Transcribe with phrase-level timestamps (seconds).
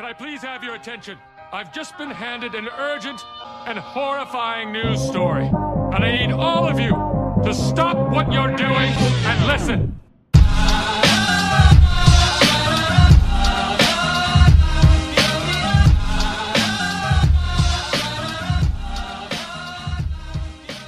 [0.00, 1.16] can I please have your attention?
[1.52, 3.20] I've just been handed an urgent
[3.66, 6.92] and horrifying news story, and I need all of you
[7.44, 8.92] to stop what you're doing
[9.24, 9.92] and listen.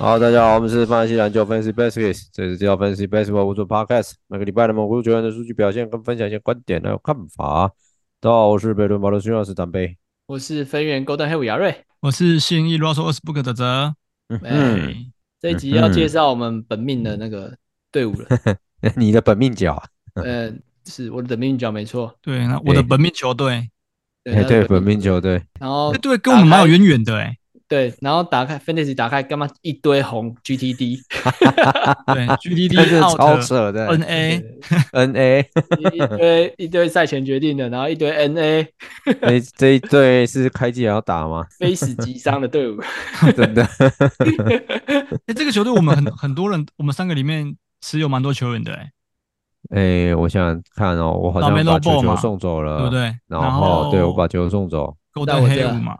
[0.00, 7.72] 好，大家好，我们是范特西篮球分析 Baskets，这是叫分析 Basketball 无主 Podcast，每个礼拜的猛虎球员的数据表现跟分享一些观点还有看法。
[8.23, 13.93] 大家好，我是北伦马德逊老师，丹贝，我是分园 Golden Hair 亚瑞，我是信义罗索尔斯布克的泽。
[14.29, 17.53] 嗯，这一集要介绍我们本命的那个
[17.91, 18.29] 队伍了。
[18.95, 19.83] 你的本命角？
[20.13, 20.49] 呃，
[20.85, 22.15] 是我的本命角，没错。
[22.21, 23.69] 对，那我的本命球队。
[24.23, 25.43] 对对，本命球队。
[25.59, 27.37] 然后，对，跟我们蛮有渊源的哎。
[27.73, 29.49] 对，然后打开 Fantasy，打开干嘛？
[29.63, 30.99] 一堆红 GTD，
[32.13, 35.43] 对，GTD 超扯的 NA，NA，
[35.79, 38.67] 一堆一堆赛前决定的，然后一堆 NA，
[39.21, 41.43] 哎，这一队是开季也要打吗？
[41.57, 42.79] 非死即伤的队伍，
[43.35, 43.63] 真的。
[45.25, 48.91] 哎，这个球队我们很很多人，我们三个里面持有蛮多球员的哎。
[49.71, 53.15] 哎，我想想看哦，我好像把球球送走了，对不对？
[53.27, 55.97] 然后对我把球送走，Golden Hair 嘛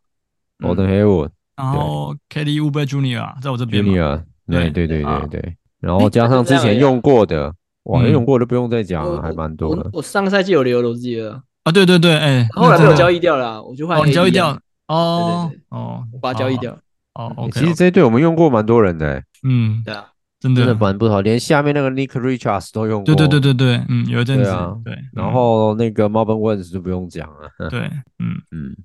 [0.59, 1.29] ，Golden Hair。
[1.55, 3.41] 然后 Kelly Oubre Jr.
[3.41, 4.23] 在我这边，Jr.
[4.47, 9.89] 对对对对对，然后加上之前用过的，哇，用过的不用再讲了，还蛮多的。
[9.93, 14.05] 我上个赛季有留罗兹尔啊，对对对，哎，后来被我交易掉了，我就换。
[14.07, 14.57] 你交易掉？
[14.87, 16.77] 哦哦，我把它交易掉。
[17.13, 20.07] 哦，其实这一队我们用过蛮多人的，嗯，对啊，
[20.39, 23.05] 真的真的蛮不少，连下面那个 Nick Richards 都用过。
[23.05, 24.51] 对对对对对，嗯，有一阵子，
[24.83, 27.79] 对，然后那个 Marvin Williams 就不用讲了，对，
[28.19, 28.75] 嗯 嗯。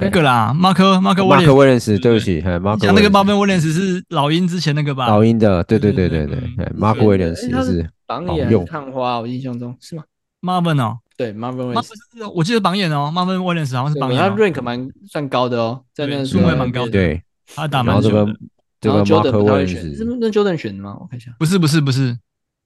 [0.00, 2.86] 那个啦，马克马克马克威廉斯，对不起，马克。
[2.86, 5.08] 像那个马克威廉斯是老鹰之前那个吧？
[5.08, 6.38] 老鹰的，对对对对对，
[6.74, 10.04] 马克威廉斯是榜眼探花，我印象中是吗
[10.40, 11.94] ？Marvin 哦，对，Marvin 威廉斯，
[12.34, 17.22] 我记得榜眼哦，Marvin 威廉斯好像是榜眼，他 rank 蛮算高的哦，在那个顺位蛮高的，对，
[17.54, 18.34] 他打蛮久的。
[18.80, 20.94] 这个马克威廉斯是那 Jordan 选的吗？
[21.00, 22.16] 我看一下，不是不是不是，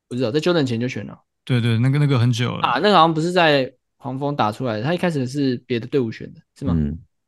[0.08, 1.16] 不知道在 Jordan 前就选了。
[1.44, 2.66] 对对，那个那个很久了。
[2.66, 6.75] 啊，那个好像不是在黄蜂打出来的，他一开始是别的队伍选的，是吗？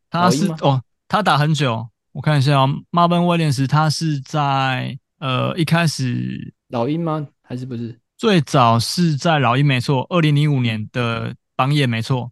[0.08, 7.26] 他是哦，他打很久，我看一下啊，Marvin Williams 他是在呃一开始老鹰吗？
[7.42, 7.98] 还是不是？
[8.16, 12.30] 最早是在老鹰没错，二零零五年的榜眼没错。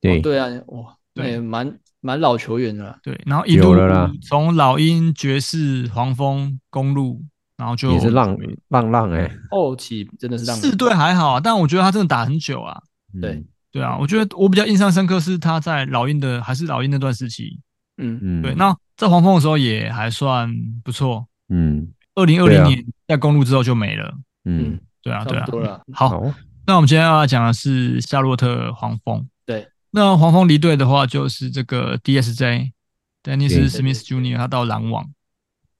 [0.00, 2.98] 对对啊，哇，对，蛮蛮老球员的。
[3.02, 3.74] 对，然后一路
[4.22, 7.22] 从老鹰、爵士、黄蜂、公路，
[7.56, 8.36] 然后就也是浪
[8.68, 10.56] 浪浪哎，后期真的是浪。
[10.56, 12.80] 四队还好啊，但我觉得他真的打很久啊。
[13.20, 13.44] 对。
[13.76, 17.60] 对啊，我觉得我比较印象深刻是他在老鹰的，还是老鹰那段时期。
[17.98, 18.54] 嗯嗯，对。
[18.54, 20.50] 那在黄蜂的时候也还算
[20.82, 21.26] 不错。
[21.50, 24.14] 嗯，二零二零年在公路之后就没了。
[24.46, 25.44] 嗯，对啊，对啊。
[25.44, 25.82] 多了。
[25.92, 26.22] 好，
[26.66, 29.28] 那我们今天要来讲的是夏洛特黄蜂。
[29.44, 29.68] 对。
[29.90, 34.38] 那黄蜂离队的话，就是这个 DSJ，Dennis Smith Jr.
[34.38, 35.10] 他到篮网。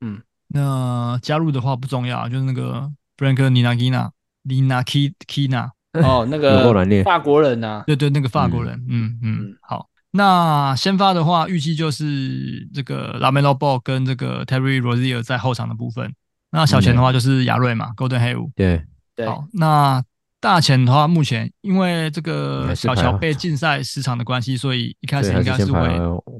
[0.02, 0.20] 嗯。
[0.48, 5.70] 那加入的话不重要，就是那个 Frank Ntilikina，Ntilikina。
[6.04, 6.72] 哦，那个
[7.04, 9.86] 法国人呐，对对，那个法国人，嗯嗯，好。
[10.12, 16.10] 那先发的话，预计就是这个 LaMelo Ball 跟这个 Terry Rozier 在后场的部分。
[16.52, 18.48] 那小前的话就是亚瑞嘛，Golden Hail。
[18.56, 18.82] 对
[19.14, 19.26] 对。
[19.26, 20.02] 好，那
[20.40, 25.80] 大前的话，目前因为这个小乔被禁赛时长的关系，所以一开始应该是为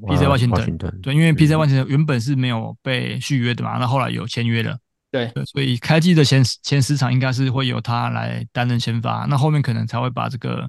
[0.09, 0.78] PJ Washington。
[1.03, 4.78] 对，因为 PJ Washington 原本是没有被续约的嘛，那后来有签约了。
[5.11, 10.69] 对，所以开季的前前十场应该是会由他来担任先发，那后面可能才会把这个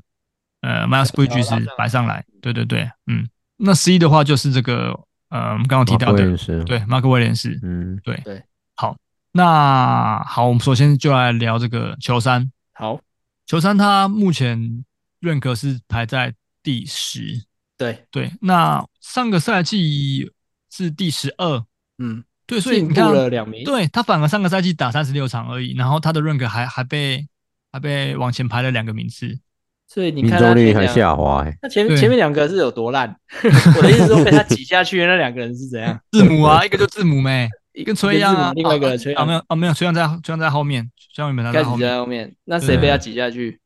[0.62, 2.24] 呃 Miles Bridges 摆上来。
[2.42, 3.28] 对对对，嗯，
[3.58, 4.98] 那 C 的话就是这个
[5.30, 8.42] 呃我们刚刚提到的，对，马克威廉斯，嗯，对对，
[8.75, 8.95] 好，
[9.34, 12.50] 那好，我们首先就来聊这个球三。
[12.74, 13.01] 好，
[13.45, 14.86] 球三他目前
[15.19, 17.44] 认可是排在第十，
[17.75, 18.06] 对。
[18.12, 20.31] 对，那上个赛季
[20.69, 21.66] 是第十二，
[21.98, 22.24] 嗯。
[22.47, 27.27] 对，所以你看，了两名，对他反而上个赛季打三十六场而已，然后他的 rank 还还被
[27.71, 29.38] 还被往前排了两个名次，
[29.85, 31.45] 所以你看命中率还下滑。
[31.61, 33.13] 那前前面两个是有多烂？
[33.77, 35.99] 我的意思说被他挤下去的那两个人是怎样？
[36.11, 43.59] 字母啊，一个就字母呗，一个崔杨啊，另外一个崔杨啊没有啊没有崔杨在崔杨在后面，崔杨原本在后面，在后面，那谁被他挤下去？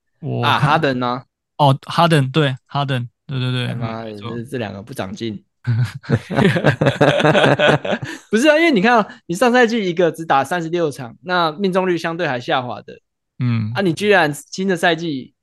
[0.43, 1.21] 啊，哈登呢？
[1.57, 3.07] 哦，哈登对哈登。
[3.27, 5.41] 对对对，他妈的，没错这这两个不长进。
[8.31, 12.99] 不是啊，因为你看啊，你上赛季一个只打三十六场，那命中率相对还下滑的。
[13.39, 15.33] 嗯啊，你居然新的赛季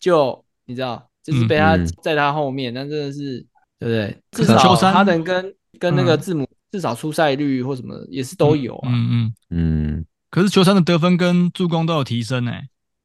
[0.00, 3.46] 就你知道，就是被他嗯在他后面，那真的是
[3.78, 4.18] 对不对？
[4.32, 8.88] 至少哈登跟跟那个嗯字母，至少出赛率或什么也是都有啊。
[8.92, 12.62] 嗯嗯，嗯，可是球山的得分跟助攻都有提升诶。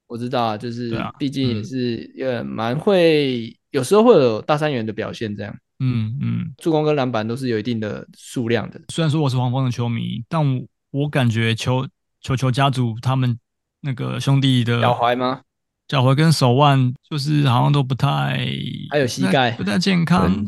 [0.08, 5.56] 我知道啊，就是毕竟也是也蛮会，有时候会有大三元的表现这样。
[5.80, 8.80] 嗯嗯，助攻跟篮板都是有一定的数量的。
[8.90, 11.88] 虽然说我是黄蜂的球迷，但我我感觉球
[12.22, 13.38] 球球家族他们
[13.82, 15.42] 那个兄弟的脚踝吗？
[15.88, 18.48] 脚踝跟手腕就是好像都不太，
[18.90, 20.32] 还有膝盖不太健康。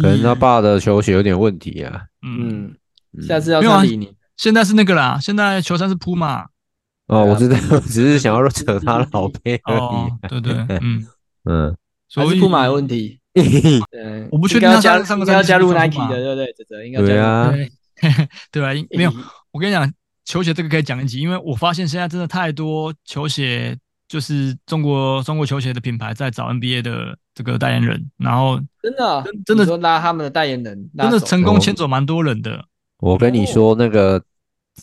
[0.00, 2.02] 可能他爸的球鞋有点问题啊。
[2.22, 2.72] 嗯，
[3.26, 4.14] 下次要没有啊穿李宁。
[4.36, 6.46] 现在是那个啦，现在球衫是铺马
[7.08, 11.04] 哦，我知道， 只是想要扯他老 背而哦已。，对对，嗯，
[11.44, 11.76] 嗯，
[12.14, 13.18] 还所以是不买有问题。
[13.92, 16.52] 嗯，我不确定他加上上个应该要加入 Nike 的，对不对？
[16.52, 17.08] 泽泽应该加入。
[17.08, 19.16] 对啊，对 对啊，没有欸，
[19.52, 19.90] 我跟你讲，
[20.24, 23.76] 球鞋这个可以讲一集，因为我发现现在真的太多球鞋，
[24.08, 32.64] 就是中国中国球鞋的品牌在找 NBA 的这个代言人，然后真的啊真的你说拉他们的代言人，真的成功牵走蛮多人的。
[32.98, 34.22] 我跟你说，那个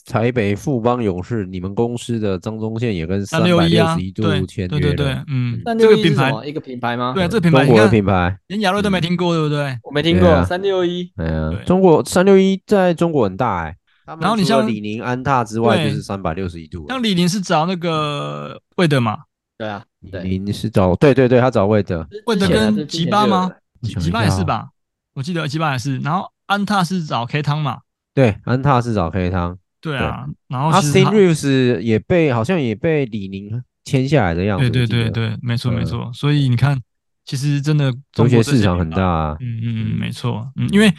[0.06, 7.13] 台北富邦勇士，你们公司的张宗宪也跟三三六一啊，百六十一度对签对对对，，嗯，三这个品牌六一个品牌吗？
[7.13, 8.38] 对啊，这个品牌中国的品牌。
[8.47, 9.77] 连亚瑞都没听过，对不对？
[9.83, 11.12] 我没听过三六一。
[11.18, 13.75] 哎呀，中国三六一在中国很大哎。
[14.19, 16.89] 然后你像除了李宁、安踏之外，就是三百六十一度啊。
[16.89, 19.18] 像李宁是找那个魏德嘛，
[19.56, 19.83] 对啊，
[20.24, 23.51] 李宁是找对对对，他找魏德，魏德跟吉巴吗？？
[23.83, 24.30] 吉巴也？
[24.31, 24.69] 是吧？
[25.13, 27.80] 我记得吉巴也是，然后安踏是找 K 汤嘛，
[28.15, 29.57] 对，安踏是找 K 汤。
[29.81, 34.69] 对啊，然后啊其实他 Austin Reeves 也被好像也被李宁签下来的样子。
[34.69, 36.11] 对对对，对，没错嗯没错。
[36.13, 36.79] 所以你看，
[37.25, 39.37] 其实真的中国市场很大啊。
[39.39, 40.93] 嗯嗯嗯，没错，嗯，因为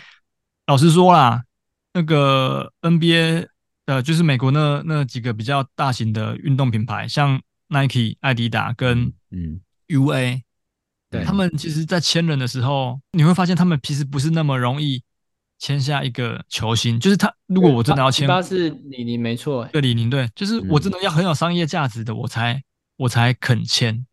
[0.67, 1.43] 老实说啦，
[1.93, 3.47] 那个 NBA
[3.87, 10.43] 呃，就是美国那那几个比较大型的运动品牌，像 Nike、艾迪达跟嗯，UA，
[11.11, 15.03] 对他们其实在签人的时候，你会发现他们其实不是那么容易
[15.61, 22.61] 签下一个球星，就是他如果我真的要签吉巴是李宁没错，欸对李宁对，就是我真的要很有商业价值的，我才
[22.97, 24.05] 我才肯签。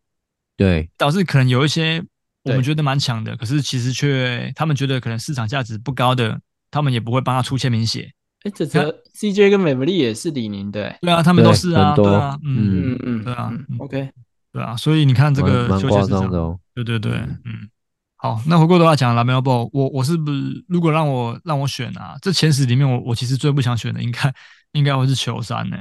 [0.56, 2.04] 对，导致可能有一些
[2.44, 6.38] 我们对觉得蛮强的，可是其实却他们觉得可能市场价值不高的，
[6.70, 8.12] 他们也不会帮他出签名写。
[8.42, 14.10] 哎，这这 CJ 跟美弗利也是李宁的，欸对啊，他们都是啊，对啊，嗯，嗯嗯嗯，对啊，OK，
[14.52, 16.58] 对啊，所以你看这个蛮蛮夸休闲市场，张的哦。
[16.74, 17.68] 对对对，嗯嗯。
[18.20, 24.34] 好，那回过头来讲 LaMelo Ball，我我是不是如果让我让我选啊，这前十里面我我其实最不想选的应该
[24.72, 25.76] 应该会是球衫呢。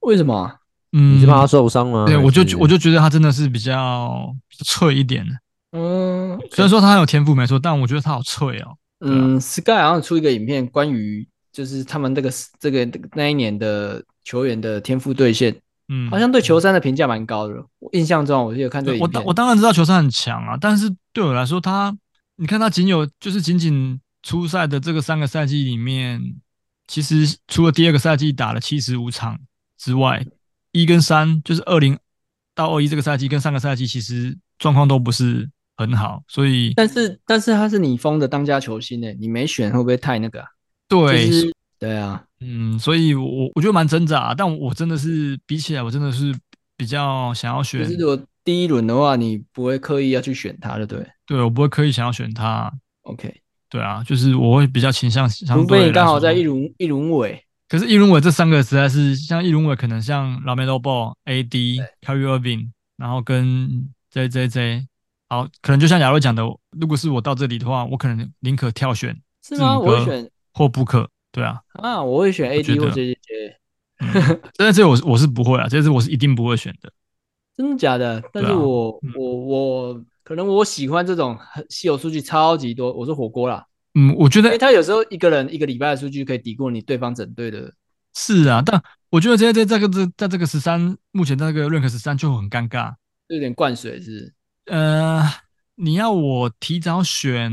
[0.00, 0.52] 为什么？
[0.92, 2.04] 嗯，你是怕他受伤吗？
[2.06, 4.34] 对，我就是我就觉得他真的是比较
[4.64, 5.32] 脆一点的。
[5.78, 8.76] 嗯，虽然说他很有天赋没错，但我觉得他好脆哦。
[9.00, 15.54] 嗯，Sky 好像出一个影片，关于就是他们这个这个那一年的球员的天赋兑现，
[15.88, 17.54] 嗯，好像对球衫的评价蛮高的。
[17.78, 19.24] 我印象中，我是有看这个影片我当。
[19.26, 21.96] 我当然知道球衫很强啊，但是对我来说他，
[22.36, 26.20] 你看他仅有就是仅仅初赛的这个三个赛季里面，
[26.86, 29.40] 其实除了第二个赛季打了七十五场
[29.78, 30.22] 之外，
[30.72, 31.98] 一跟三就是二零
[32.54, 35.48] 到二一这个赛季跟上个赛季其实状况都不是
[35.78, 40.48] 很好，所以但是但是他是你封的当家球星诶，你没选会不会太那个啊？
[40.86, 46.38] 对，就是对啊，嗯，所以我我觉得蛮挣扎，但我真的是比起来，我真的是
[46.76, 51.04] 比较想要选，就是如果第一轮的话，你不会刻意要去选他，对不对。
[51.26, 52.72] 对我不会刻意想要选他
[53.02, 64.86] ，？OK，对啊，就是我会比较倾向相除对来非你刚好在一轮一轮尾，可是一轮尾这三个实在是像一轮尾，可能像 LaMelo Ball、AD、Kyrie Irving，然后跟 JJJ，
[65.28, 66.44] 好，可能就像亚瑞讲的，
[66.78, 69.76] 如果是我到这里的话，我可能宁可跳选是吗？
[69.76, 72.92] 我会选或不可，对啊，啊，我会选 AD 或得。
[72.92, 76.92] JJJ，但是这我我是不会啊，这是我是一定不会选的。
[77.56, 78.22] 真的假的？
[78.32, 87.72] 但是我嗯我我可能我喜欢这种很稀有数据超级多，我说火锅啦，嗯，我觉因为得他有时候一个人一个礼拜的数据可以抵过你对方整队的，
[88.14, 92.94] 是啊，但我觉得这在这个这在这个十三，目前在这个 rank 十三就很尴尬。
[93.28, 94.34] 有点灌水是不是
[94.66, 95.22] 呃，
[95.76, 97.50] 你要我提早选，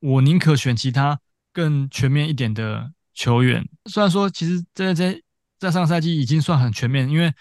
[0.00, 1.18] 我宁可选其他
[1.52, 3.66] 更全面一点的球员。
[3.86, 5.20] 虽然说，其实这这
[5.58, 7.32] 在上个赛季已经算很全面，因为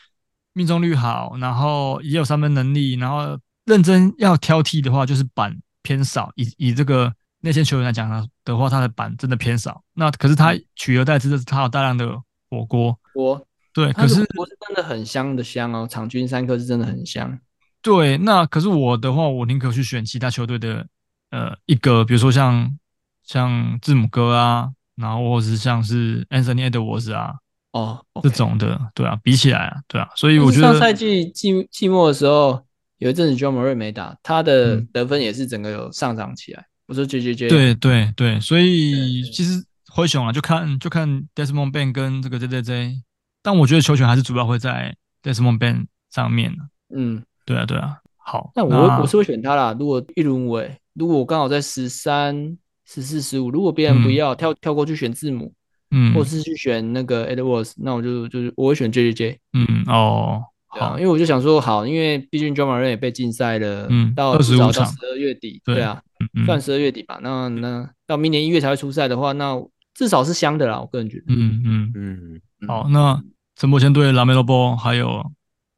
[0.54, 6.32] 命中率好，然后也有三分能力，然后认真要挑剔的话，就是板偏少。
[6.36, 9.84] 以以这个内线球员来讲呢的话，他的板真的偏少。
[9.94, 12.08] 那可是他取而代之的是他有大量的
[12.50, 12.98] 火锅。
[13.14, 17.40] 锅对，可是我是真的很香的香哦，场均三颗是真的很香。
[17.82, 20.86] 对，那可是我的话，我宁可去选其他球队的
[21.32, 22.78] 呃一个，比如说像
[23.24, 27.34] 像字母哥啊，然后或者是像是 Anthony Edwards 啊，
[27.74, 32.64] 哦，okay、这种的，对啊，比起来啊，对啊，所以我觉得上赛季季季末的时候，
[33.00, 36.62] 有一阵子 Ja Morant 没打，他的得分也是整个有上涨起来。
[36.62, 43.04] 嗯、我说 J J J，对对对，所以其实灰熊啊，就看就看 Desmond Bane 跟这个 J J J，
[43.42, 46.56] 但我觉得球权还是主要会在 Desmond Bane 上面。
[46.96, 49.76] 嗯，对啊对啊，好，那我那我是会选他啦。
[49.80, 55.52] 如果一轮尾，如果我刚好在十三、十四、十五，如果别人不要、嗯、跳跳过去选字母，
[55.96, 59.40] 嗯，或是去选那个 Edwards，那我就就是我会选 J J J。
[59.54, 66.02] 嗯哦，好，因为我就想说，好，因为毕竟 Morant 也被禁赛了，嗯，到至少到十二月底，对啊，
[66.36, 67.20] 嗯、算十二月底吧。
[67.22, 69.56] 那那到明年一月才会出赛的话，那
[69.94, 70.82] 至少是香的啦。
[70.82, 73.22] 我个人觉得，嗯嗯嗯，好，那
[73.56, 75.24] 陈柏谦对 LaMelo Ball 还有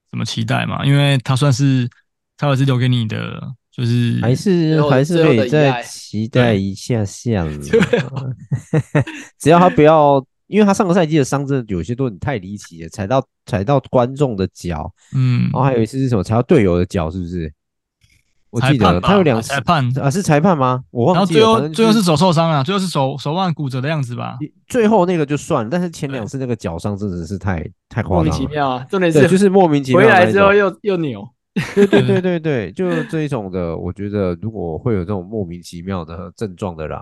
[0.10, 0.86] 什么期待吗？
[0.86, 1.90] 因为他算是
[2.38, 3.54] 他也是留给你的。
[3.76, 7.46] 就是还是还是可以再期待一下下，
[9.38, 17.52] 只要他不要，因为他上个赛季的伤真的有些都很太离奇了，踩到踩到观众的脚，嗯，然后还有一次是什么踩到队友的脚，是不是？
[18.50, 20.82] 我记得他有两次裁判啊，是裁判吗？
[20.90, 21.42] 我忘记了。
[21.42, 24.38] 然后最后最后是手受伤了，最后是手手腕骨折的样子吧？
[24.68, 28.88] 最后那个就算了，但是前两次那个脚伤真的是太太夸张了，莫名其妙啊！
[28.90, 31.28] 重点是就是莫名其妙回来之后又又扭。
[31.76, 37.00] 对 对对 对对，就这一种的，我觉得如果会有这种莫名其妙的症状的人，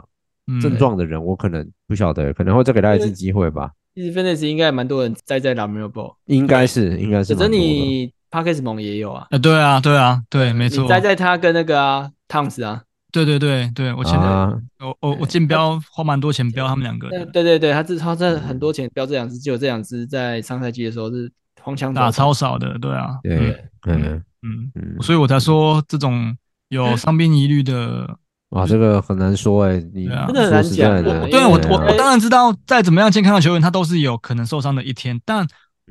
[0.47, 3.71] 嗯、症状的人，我可能不晓得，可能会再给他一次机会吧。
[3.95, 7.35] 其实 Fantasy 应该蛮多人栽在 LaMelo Ball，应该是应该是。
[7.35, 9.27] 反正你 Parkes 盟也有啊。
[9.29, 10.87] 啊，对啊，对啊，对，没错。
[10.87, 12.83] 栽在他跟那个啊，Towns 啊。
[13.11, 17.09] 对对对对，我前面、啊、我我我竞标花蛮多钱标他们两个。
[17.31, 21.31] 对对对，他这他这很多钱标这两只，只有这两只在上赛季的时候是
[21.61, 23.19] 黄腔打超少的，对啊。
[23.21, 24.23] 对，嗯。
[24.43, 26.35] 嗯所以我才说这种
[26.69, 28.17] 有伤兵疑虑的，
[28.49, 31.03] 哇，这个很难说哎、欸，你真的很难讲。
[31.03, 35.19] 对，我我我当然知道，再怎么样健康的球员，他都是有可能受伤的一天。
[35.25, 35.47] 但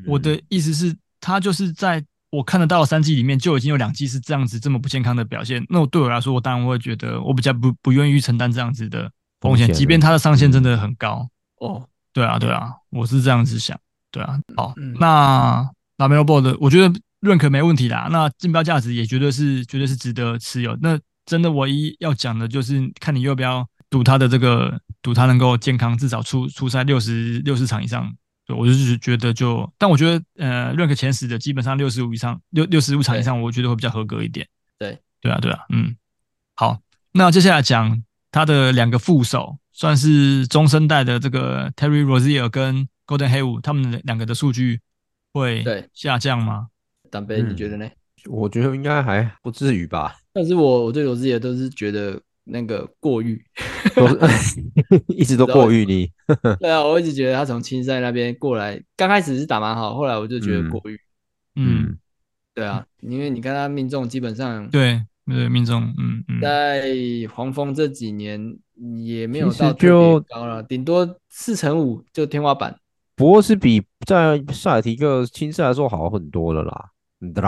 [0.07, 5.65] 我的意思是，他就是在我看得到的三季里面，就已经有两季是这样子这么不健康的表现。
[5.69, 11.29] 那我对我来说，我当然会觉得我比较不不愿意承担这样子的风险，即便他的上限真的很高。
[11.59, 13.79] 哦，对啊，对啊，我是这样子想。
[14.11, 15.69] 对啊，好，那
[15.99, 17.01] LaMelo Ball 的，我觉得。
[17.23, 20.77] 认可没问题啦，那竞标价值也绝对是绝对是值得持有。
[20.83, 28.13] 那真的唯一要讲的就是看你要不要赌他的这个赌他能够健康，至少出出赛六十六十场以上。
[28.45, 34.45] 对，我就是觉得就，但我觉得呃，认可前十的基本上六十五以上，六六十五场以上，我觉得会比较合格一点。
[34.81, 35.95] 对，对啊，对啊，嗯，
[36.57, 36.81] 好，
[37.13, 38.03] 那接下来讲
[38.33, 44.81] 他的两个副手，算是中生代的这个 Terry Rozier 跟 Golden Hayward，他们两个的数据
[45.33, 45.65] 会
[45.95, 46.67] 下降吗？
[47.13, 47.85] 单杯，你觉得呢？
[47.85, 47.93] 嗯、
[48.31, 50.17] 我觉得应该还不至于吧。
[50.33, 53.45] 但是我我对罗志也都是觉得那个过誉，
[55.15, 56.11] 一直都过誉你。
[56.59, 60.99] 对啊，我一直觉得他从青赛那边过来，刚开始是打蛮好，后来我就觉得过誉。
[61.57, 61.99] 嗯，嗯
[62.55, 66.83] 对啊，因为你看他命中基本上对对命中，嗯嗯，在
[67.35, 68.57] 黄蜂这几年
[69.05, 72.75] 也没有到特别高了，顶多四成五就天花板。
[73.15, 76.89] 不过是比在塞尔提克青赛来说好很多了啦。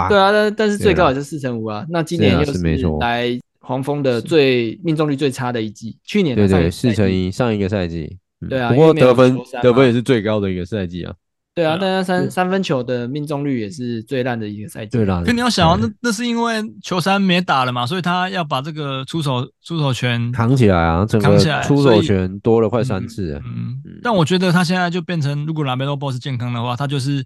[0.08, 1.84] 对啊，但但是最高也是四成五啊。
[1.88, 2.52] 那今年又是
[3.00, 8.16] 来黄蜂的最命中率最差的一季，去年对对四成一，上一个赛季。
[8.48, 11.12] 对啊，不过得分得分也是最高的一个赛季啊。
[11.56, 14.96] 对啊，但是三三分球的命中率也是最烂的一个赛季。
[14.96, 23.40] 对啦，可你要想啊，那那是因为球三没打了嘛，所以他要把这个出手出手权扛起来啊，整个出手权多了快三次。
[23.44, 27.24] 嗯，但我觉得他现在就变成，如果 LaMelo Ball 是健康的话，他就是。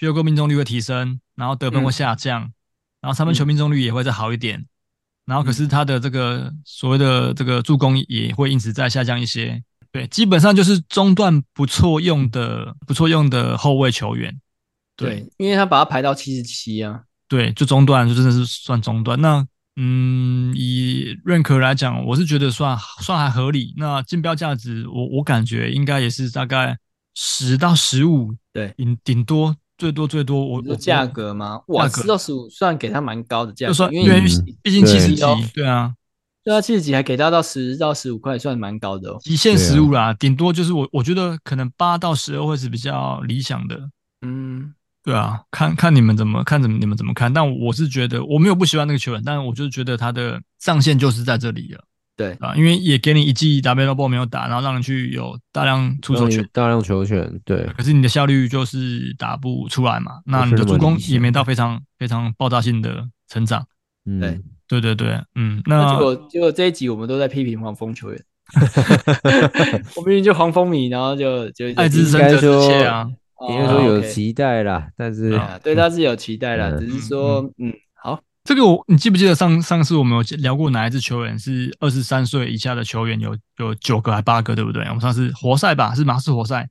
[0.00, 2.52] Field goal 命中率会提升，然后得分会下降，嗯、
[3.02, 4.66] 然后三分球命中率也会再好一点，嗯、
[5.26, 9.62] 然后可是他的这个所谓的这个助攻也会因此再下降一些。
[9.92, 14.40] 对，基本上就是中段不错用的不错用的后卫球员。
[14.96, 17.02] 对，对，因为他把他排到七十七啊。
[17.28, 19.20] 对，就中段就真的是算中段。
[19.20, 23.74] 那嗯，以认可来讲，我是觉得算算还合理。
[23.76, 26.78] 那竞标价值，我我感觉应该也是大概
[27.14, 29.56] 十到十五，对，顶顶多。
[29.80, 31.58] 最多最多，我的价格吗？
[31.68, 34.20] 哇，十到十五算给他蛮高的价格，因为
[34.60, 35.22] 毕竟七十几，
[35.54, 35.94] 对啊，
[36.44, 39.18] 对啊，七十几还给他到十到十五块，算蛮高的哦。
[39.22, 43.80] 极限十五啦，顶多就是我我觉得可能八到十二会是比较理想的。
[44.20, 47.32] 嗯，对啊，看看你们怎么看，怎么你们怎么看？
[47.32, 51.82] 但我是觉得我没有不喜欢那个球员，但是我就是觉得他的上限就是在这里了。
[52.20, 52.36] 对。
[52.40, 57.64] 啊，因为也给你一季 LaMelo Ball 没有打，然后让你去有大量出手权，大量球权，对。
[57.76, 63.66] 可是你的效率就是打不出来嘛，那你的助攻也没到非常非常爆炸性的成长。
[64.04, 64.40] 嗯，对。
[64.68, 68.24] 对对对，嗯，那结果结果这一集我们都在批评黄蜂球员，
[69.96, 73.04] 我明明就黄蜂迷，然后就就爱之深责之切啊，
[73.48, 77.89] 应该说有期待啦，但是对他是有期待啦，只是说嗯好，
[78.44, 84.82] 这个我你记不记得上上次我们有聊过哪一支球员是二十三岁以下的球员有有九个还八个对不对？
[84.84, 86.68] 我们上次活塞吧，是马刺活塞。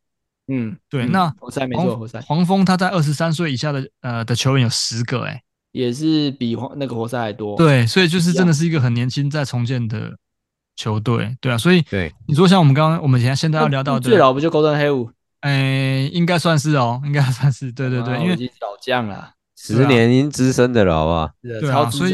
[0.51, 7.55] 嗯，对，那活塞没错，活塞黄蜂他在二十三岁以下的呃的球员有十个，哎，也是比黄那个活塞还多。
[7.55, 10.17] 对，所以就是真的是一个很年轻在重建的
[10.75, 15.11] 球队，对啊，所以对你说像我们刚刚我们现在现在要聊到的最老不就 Gordon Hayward？
[15.41, 21.31] 哎，应该算是哦，应该算是，对对对，因为老将了，十年已经资深的了，好不好？
[21.41, 22.11] 对啊，所以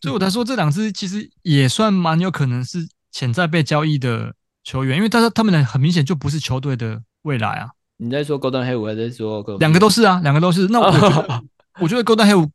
[0.00, 7.02] 所以我才说这两支其实也算蛮有可能是潜在被交易的球员，因为他说他们俩很明显就不是球队的。
[7.24, 10.66] 未来啊，你在说 Golden Hayward 还是在说两个都是啊，两个都是。
[10.68, 11.42] 那我觉得，
[11.82, 12.48] 我觉得 Golden Hayward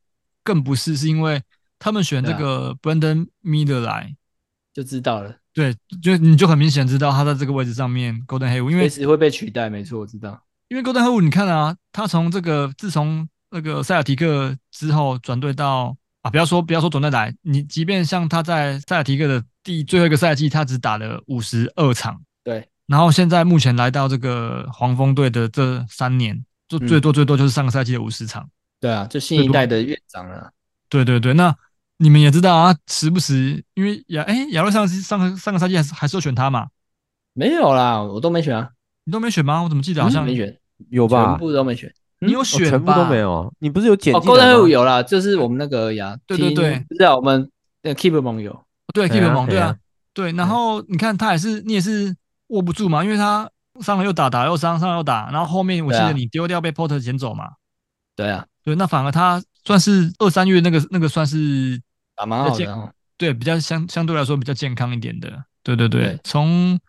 [0.43, 1.39] 更不是，是因为
[1.77, 4.15] 他们选这个 Brandon Miller 来
[4.73, 5.35] 就知道了。
[5.53, 10.41] 对，就你就很明显知道他在这个位置上面 Golden Hayward 因为会被取代，没错，我知道。
[10.67, 22.21] 因为 Golden Hayward 你看啊，他从这个自从那个塞尔提克之后转队到啊，不要说不要说转队来，你即便像他在塞尔提克的第最后一个赛季，他只打了五十二场。
[22.43, 22.67] 对。
[22.85, 28.43] 然后现在目前来到这个黄蜂队的这三年，就最多最多就是上个赛季的五十场。
[28.43, 28.49] 嗯。
[28.81, 30.51] 对啊，就新一代的院长了。
[30.89, 31.55] 对对对，那
[31.97, 36.67] 你们也知道啊，时不时因为亚哎亚瑞上上个上个赛季还是还是要选他嘛？
[37.33, 38.69] 没有啦，我都没选啊。
[39.05, 39.63] 你都没选吗？
[39.63, 40.59] 我怎么记得好像没选，
[40.89, 41.31] 有吧？
[41.31, 41.89] 全部都没选。
[42.25, 42.69] 你有选？
[42.69, 43.53] 全部都没有。
[43.59, 44.13] 你不是有捡？
[44.13, 46.17] 哦？Golden 有啦，就是我们那个呀。
[46.25, 47.49] 对对对，是啊，我们
[47.81, 48.65] 那个 Keeper 盟有。
[48.93, 49.75] 对 Keeper 盟，对啊，
[50.13, 50.31] 对。
[50.31, 52.15] 然后你看他也是，你也是。
[52.49, 53.49] 握不住嘛，因为他
[53.81, 57.53] 上了又打，打又伤，上了又打，然后后面我记得你丢掉被 Porter 捡走嘛。
[58.15, 61.81] 对啊，对，那反而他算是二三月那个那个算是
[62.15, 66.79] 打蛮好的，对，比较相相对来说比较健康一点的，对对对，从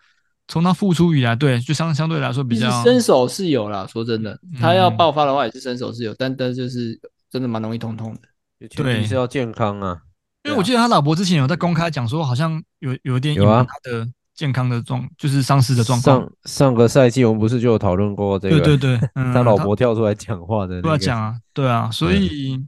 [0.49, 6.99] 从他复出以来，对，就相相对来说比较身手是有啦，说真的，他要爆发的话也是身手是有，但但就是
[7.31, 9.99] 真的蛮容易痛痛的，对，是要健康啊，
[10.45, 14.09] 因为我记得他老婆之前有在公开讲说，好像有有点有啊他的。
[14.37, 16.21] 健康的状就是伤势的状况。
[16.21, 18.61] 上上个赛季我们不是就有讨论过这个？
[18.61, 20.83] 对对对， 他老婆跳出来讲话的、那个。
[20.83, 22.63] 不要讲啊，对啊，所以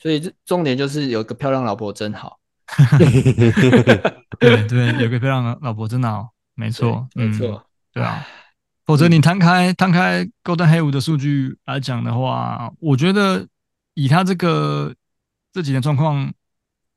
[0.00, 2.38] 所以这重点就是有个漂亮老婆真好。
[4.38, 6.28] 对对，有个漂亮的老婆真好，
[6.60, 8.24] 没错，没错，对啊。
[8.84, 13.48] 否则你摊开摊开 Golden Hayward 的数据来讲的话，我觉得
[13.94, 14.94] 以他这个
[15.52, 16.32] 这几年状况，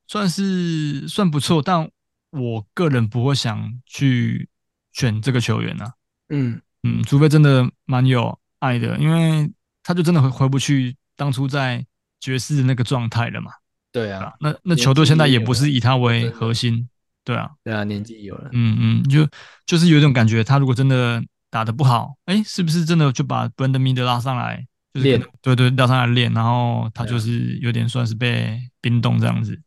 [0.08, 1.90] 算是算不错，但。
[2.36, 4.50] 我个人不会想去
[4.92, 5.94] 选这个球员啊，
[6.30, 11.86] 嗯嗯，除非真的蛮有爱的，因为他就真的回回不去当初在
[12.20, 13.52] 爵士的那个状态了嘛。
[13.92, 16.90] 对啊，那那球队现在也不是以他为核心，
[17.24, 19.28] 对啊，对啊，年纪有了，嗯嗯，就
[19.66, 29.60] 就是有一种感觉，他如果真的打得不好，哎，是不是真的就把 Brandon Miller 拉上来，就是练，对对，拉上来练，然后他就是有点算是被冰冻这样子，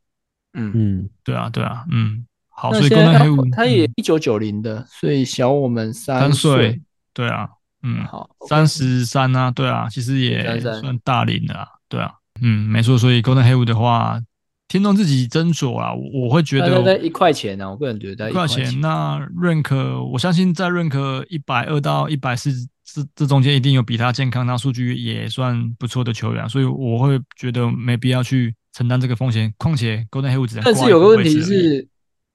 [0.55, 2.27] 嗯嗯，对啊对啊，嗯。
[2.59, 6.81] 好，所以 Gordon Hayward 他也一九九零的，所以小我们三岁。
[7.13, 7.47] 对啊，
[7.83, 12.97] 嗯，好，三十三啊，对啊，其实也算大龄的啊，对啊，嗯，没错。
[12.97, 14.19] 所以 Golden Hayward 的话，
[14.69, 18.81] 听众自己斟酌啊，我会觉得在一块钱呢，我个人觉得一块钱。
[18.81, 22.51] 那 Rank，我相信在 Rank 一百二到一百四
[22.85, 29.53] 这这中间一定有比他健康，那数据也算不错的球员，所以我会觉得没必要去承担这个风险。
[29.57, 31.89] 况且 Golden Hayward，但是有个问题是。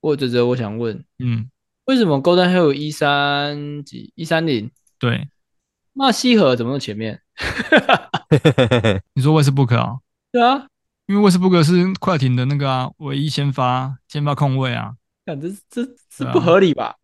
[0.04, 1.48] 或者者，我想问，嗯，
[1.86, 4.72] 为什么 Golden Hayward 一三几一三零？
[4.98, 5.28] 对，
[5.94, 7.22] 那西河怎么在前面？
[9.14, 10.00] 你说威斯布克啊？
[10.32, 10.66] 对啊，
[11.08, 14.94] 因为威斯布克是快艇的那个啊，唯一先发先发控卫啊。
[15.24, 16.96] 感觉这这不合理吧？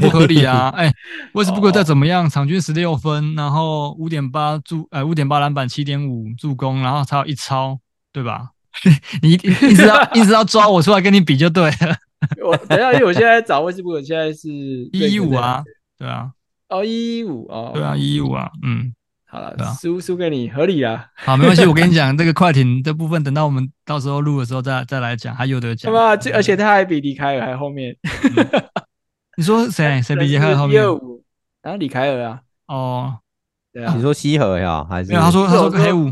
[0.00, 0.70] 不合理啊！
[0.74, 0.90] 哎，
[1.34, 7.78] 威斯布克再怎么样，场均十六分，然后五点八助，呃，五点八篮板，七点五助攻，然后才有一超，
[8.10, 8.50] 对吧？
[9.20, 11.96] 你一直要一直要抓我出来跟你比就对了。
[12.42, 15.62] 我等一下，因为我现在找威斯布鲁，现在是一一五啊，
[15.98, 16.30] 对啊，
[16.70, 18.94] 哦一一五哦，对啊一一五啊，嗯，
[19.32, 25.88] 好了，输输给你合理啊，好，没关系，我跟你讲，这个快艇的部分，等到我们到时候录的时候再再来讲，还有的讲。
[25.94, 27.96] 哇，这而且他还比李凯尔还后面，
[29.38, 30.02] 你说谁？
[30.02, 30.84] 谁比李凯尔后面？
[31.62, 33.20] 啊，李凯尔啊，哦，
[33.72, 35.08] 对啊，你说西河呀，还是？
[35.10, 36.10] 没有，他说他说黑五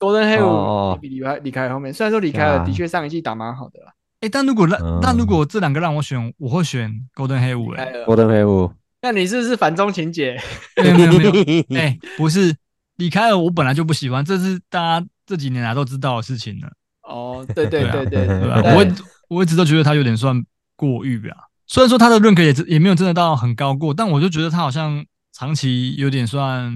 [0.00, 3.92] ，Gordon Hayward 比李凯李凯尔后面，虽然说李凯尔的确上一季打蛮好的啦。
[4.22, 8.04] 哎，但如果让，但如果这两个让我选，我会选 Gordon Hayward。
[8.06, 8.72] Gordon Hayward，
[9.06, 10.36] 那你是不是反中情节？
[10.82, 12.52] 没有没有没有， 哎，不是，
[12.96, 16.68] 李凯尔我本来就不喜欢，这是大家这几年来都知道的事情了。
[17.02, 18.84] 哦，对对对对对，我
[19.28, 21.36] 我一直都觉得他有点算过誉啊。
[21.68, 26.74] 虽然说他的认可也也没有真的到很高过，但我就觉得他好像长期有点算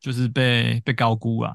[0.00, 1.54] 就是被被高估啊。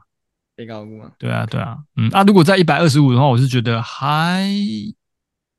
[0.57, 1.09] 被高估啊？
[1.17, 4.45] 对啊对啊，嗯，那、啊、如果在一百二十五的话，我是觉得还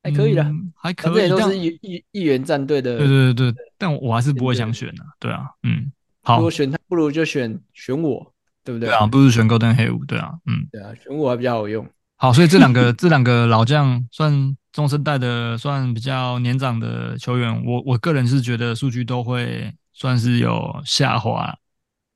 [0.03, 1.29] 还可以了，嗯、还可以。
[1.31, 5.07] 都是一一一员战队的，对对对对，但我还是不会想选的、啊。
[5.19, 5.91] 对啊，嗯，
[6.23, 8.89] 好，如果选他，不如就选选我，对不对？
[8.89, 11.89] 对啊，不如选 Golden Hair，对啊，嗯，对啊，选我还比较好用。
[12.17, 17.65] 好，所以这两个这两个老将算中生代的，算比较年长的球员。
[17.65, 21.57] 我我个人是觉得数据都会算是有下滑。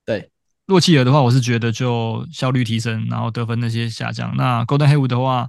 [0.04, 0.28] 对，
[0.66, 4.34] 洛奇尔的话，我是觉得就效率提升，然后得分那些下降。
[4.36, 5.48] 那 Gordon Hayward 的话，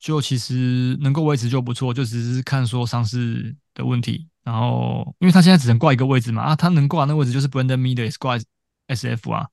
[0.00, 4.28] 就其实能够维持就不错，就只是看说伤势的问题。
[4.44, 8.38] 然后因为他现在只能挂一个位置嘛，啊，他能挂那个位置就是 Brandon Miller 挂
[8.88, 9.48] SF 啊，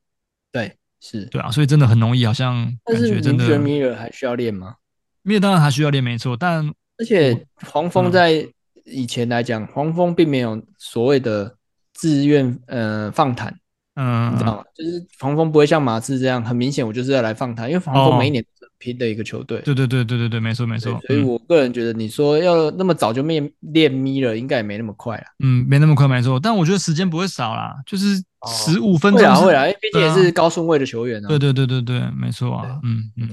[0.52, 0.78] 对。
[1.04, 3.44] 是对啊，所以真的很容易，好像感觉真的。
[3.44, 4.76] 但是米尔还需要练吗
[5.24, 6.38] ？m i r 当然还需要练，没错。
[6.38, 6.64] 但
[7.00, 8.48] 而且黄蜂在
[8.86, 11.58] 以前来讲，嗯、黄蜂并没有所谓的
[11.96, 13.52] 自愿呃放弹，
[13.96, 14.64] 嗯，你知道吗？
[14.76, 18.46] 就是黄蜂不会像马刺这样，很明显我就是要来放弹，因为黄蜂每一年
[18.82, 19.62] 拼的一个球队。
[19.64, 21.00] 对对对对对对，没错没错。
[21.08, 25.26] 所以我个人觉得，你说要那么早就练练咪了，应该也没那么快啊。
[25.40, 26.40] 嗯，没那么快，没错。
[26.40, 28.22] 但我觉得时间不会少啦，就是。
[28.48, 31.28] 十五分钟会啊会啊，因为毕竟也是高顺位的球员啊。
[31.28, 32.80] 对对对对对，没错啊。
[32.82, 33.30] 嗯嗯。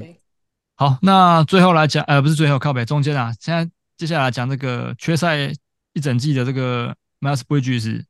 [0.77, 3.33] 好，那最后来讲，呃，不是最后靠北中间啊。
[3.41, 5.51] 现在接下来讲这个缺赛
[5.95, 8.03] 一整季的这个 Miles Bridges，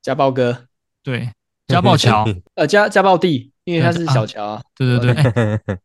[0.00, 0.66] 家暴哥。
[1.02, 1.28] 对，
[1.66, 2.24] 家暴乔。
[2.54, 4.46] 呃，家家暴弟，因为他是小乔。
[4.46, 5.60] 啊对对对。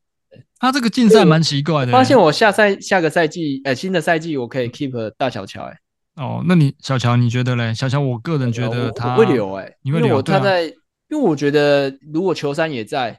[0.59, 1.91] 他这个竞赛蛮奇怪的。
[1.91, 5.77] 发现我下赛下个赛季，呃，新的赛季我可以 keep 大小乔哎。
[6.15, 7.73] 哦，那你小乔你觉得嘞？
[7.73, 10.73] 小乔，我个人觉得他会留哎，因为我他在，因
[11.11, 13.17] 为我觉得如果球三也在，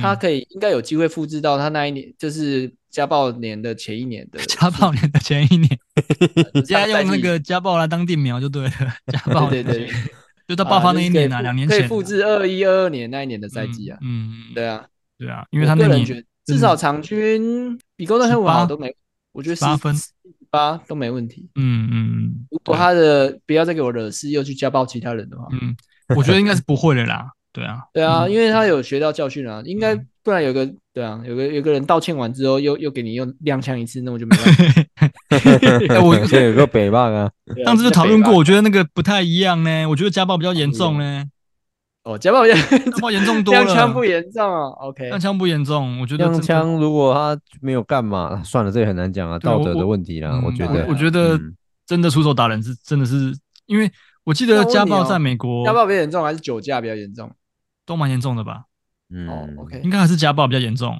[0.00, 5.78] 他可以应该有机会复制到他那一年，就是家暴年的前一年的 家暴年的前一年，
[6.54, 8.70] 直接用那个家暴来当定苗就对了。
[9.10, 9.90] 家暴对对对，
[10.46, 13.96] 就他爆发那一年啊，两年前可以复制二一二二年那一年的赛季啊。
[14.02, 14.84] 嗯，对啊，
[15.18, 16.04] 对啊，因为他那年
[16.44, 18.94] 至少场均比高端黑五好都没，
[19.32, 19.94] 我觉得八分。
[20.50, 21.48] 八都没问题。
[21.54, 25.74] 嗯嗯，如果他的不要再给我惹事，又去家暴其他人的话，嗯，
[26.14, 27.30] 我觉得应该是不会的啦。
[27.54, 36.00] 对啊， 对啊，因为他有学到教训啊，应该不然有个对啊，有个有个人道歉完之后又又给你又踉跄一次，那我就没办法。
[36.04, 37.30] 我这有个北霸啊，
[37.64, 39.86] 上次就讨论过，我觉得那个不太一样呢。
[39.88, 41.24] 我觉得家暴比较严重呢。
[42.04, 44.70] 哦，家暴严家暴严重多了，枪不严重啊。
[44.80, 50.42] OK，枪不严重，我觉得枪如果他没有干嘛，算了，这也很难讲啊，道德的问题啦。
[50.44, 51.38] 我觉得，我觉得
[51.86, 53.32] 真的出手打人是真的是，
[53.66, 53.90] 因为
[54.24, 57.30] 我记得家暴在美国，家暴比较严重还是酒驾比较严重？
[57.86, 58.64] 都蛮严重的吧？
[59.14, 60.98] 嗯，OK，应该还是家暴比较严重。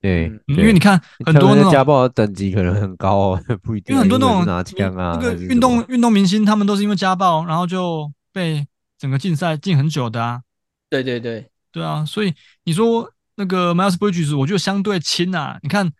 [0.00, 3.94] 对，因为你看很多那种家暴的等级可能很高，不一定。
[3.94, 8.64] 因为很多那种拿枪啊，那个运动运动明星，他们都是因为家暴，然后就被
[8.98, 10.42] 整个竞赛禁很久的啊。
[10.90, 12.34] 对对对对啊，所以
[12.64, 15.58] 你说那个 Miles Bridges，我觉得相对轻啊。
[15.62, 15.92] 你看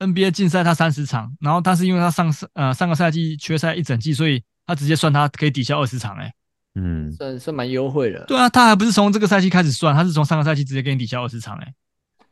[0.00, 6.34] NBA 竞赛他三十场，然后他是因为他上呃上个赛季缺赛一整季，所以他直接算他可以抵消二十场哎、欸，
[6.74, 8.24] 嗯，算算蛮优惠的。
[8.26, 11.74] 对啊，他还不是从这个赛季开始算，他是从上个赛季直接给你抵消二十场哎、欸，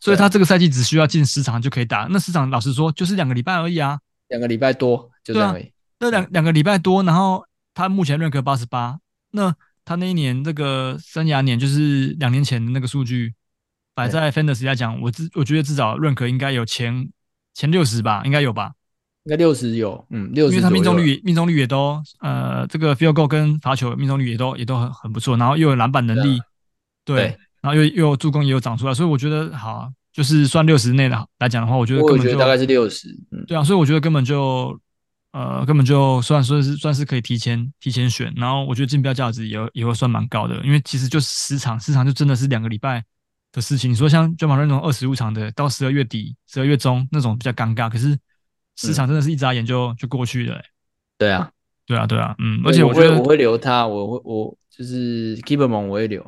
[0.00, 2.08] 所以他这个赛季只需要进十场就可以打。
[2.10, 5.70] 那十场老实说就是两个礼拜而已啊，两个礼拜多就这样而已。
[6.00, 8.98] 那两两个礼拜多，然后他目前认可八十八，
[9.30, 9.54] 那。
[9.84, 13.34] 他那一年这个生涯年就是两年前的那个数据，
[13.94, 17.10] 摆在 Fantasy 来讲，我至我觉得至少认可应该有前
[17.52, 18.72] 前六十吧，应该有吧？
[19.24, 20.56] 应该六十有，嗯，六十。
[20.56, 26.40] 因为他命中率命中率也都呃，这个 Field Goal 跟罚球命中率也都也都很很不错，然后又有篮板能力，
[27.04, 34.78] 对，对然后又又有助攻也有长出来，所以我觉得好，就是算六十内的来讲的话，我觉得根本就大概是六十，嗯，对啊，所以我觉得根本就。
[35.34, 43.02] 呃，根本就算说是算是可以提前提前选，然后我觉得竞标价值也也会算蛮高的，因为其实就十场，十场就真的是两个礼拜
[43.50, 43.90] 的事情。
[43.90, 48.16] 你说像 Ja Morant 那种二十五场的，到十二月底、十二月中那种比较尴尬，可是
[48.76, 50.64] 十场真的是一眨眼就、嗯、就过去了、欸。
[51.18, 51.50] 对啊，
[51.84, 56.24] 对啊，对啊，嗯，而且我觉得我会，留他，我会我就是 Keeper 们我会留。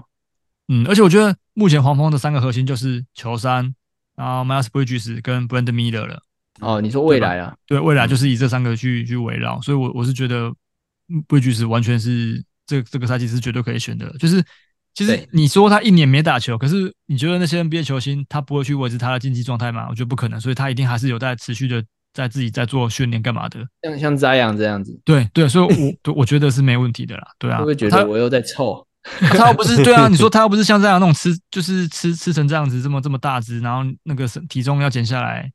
[0.67, 3.73] 嗯，而且我觉得目前黄蜂的三个核心就是球三，
[4.17, 6.25] 然后 Miles Bridges 跟 Brandon Miller 了。
[6.61, 7.55] 哦，你说未来啊？
[7.67, 10.53] 对，未来就是以这三个去去围绕，所以我我是觉得
[11.29, 14.11] ，Bridges 完全是这这个赛季是绝对可以选的。
[14.19, 14.43] 就是
[14.95, 19.87] 其实你说他一年没打球，可是你觉得那些 NBA 球星他不会去维持他的竞技状态吗？
[19.91, 23.61] 我觉得不可能，所以他一定还是有在持续的在自己在做训练干嘛的。
[23.83, 27.27] 像像 Zion 这样子，对对，所以我 我觉得是没问题的啦。
[27.39, 28.87] 对啊，会不会觉得我又在凑？
[29.21, 35.49] 他又不是对啊，你说 他又不是像这样那种吃，就是吃吃成这样子这么这么大只，然后那个体重要减下来。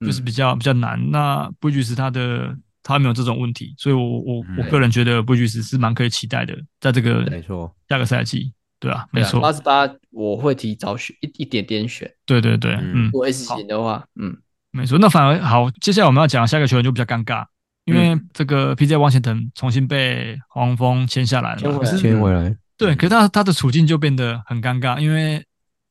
[0.00, 1.10] 就是比较比较难。
[1.10, 14.36] 那布局斯他的他没有这种问题，所以我我我个人觉得布局斯是蛮可以期待的，在这个没错下个赛季，对啊，没错，八十八我会提早选一一点点选，对对对，嗯，如果 S 型的话，嗯，
[14.70, 14.98] 没错。
[14.98, 17.44] 那反而好，接下来我们要讲下一个球员就比较尴尬。
[17.86, 18.96] 因为这个 P.J.
[18.96, 25.40] 汪贤腾重新被黄蜂签下来了，签回来，对，可是他他的处境就变得很尴尬，因为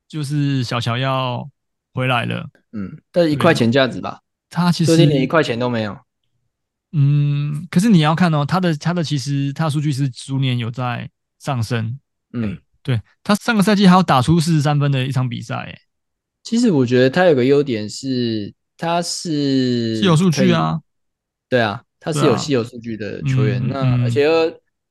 [0.05, 1.49] 就是小乔要
[1.95, 5.97] 回来了，嗯，但是一块钱价值吧，他其实连一块钱都没有，
[6.91, 11.97] 嗯，可是你要看哦，他的他的其实他的数据是逐年有在上升，
[12.33, 15.79] 嗯，对，他上个赛季还有打出四十三分的一场比赛，哎，
[16.43, 20.81] 其实我觉得他有个优点是他是有数据啊，
[21.49, 21.81] 对啊。
[21.97, 24.27] 他是有稀有数据的球员，啊嗯、那而且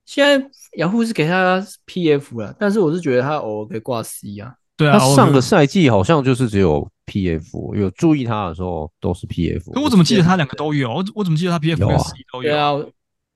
[0.04, 4.52] 现在雅虎是给他 PF 了，但是我是觉得他偶尔可以挂 C 啊。
[4.76, 9.72] 对啊，他上个赛季好像就是只有 PF，有注意他的时候都是 PF。
[9.72, 10.92] 可我怎么记得他两个都有？
[10.92, 12.50] 我我怎么记得他 PF 跟 C 都有？
[12.50, 12.70] 对啊，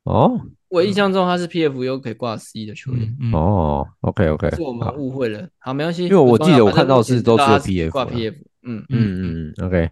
[0.04, 3.16] 哦，我印象中他是 PF 又可以挂 C 的球员。
[3.32, 5.48] 哦，OK OK，是我们误会了。
[5.58, 8.34] 好，没关系，因为我记得我看到是都是 PF 挂 PF。
[8.62, 9.90] 嗯嗯嗯嗯，OK，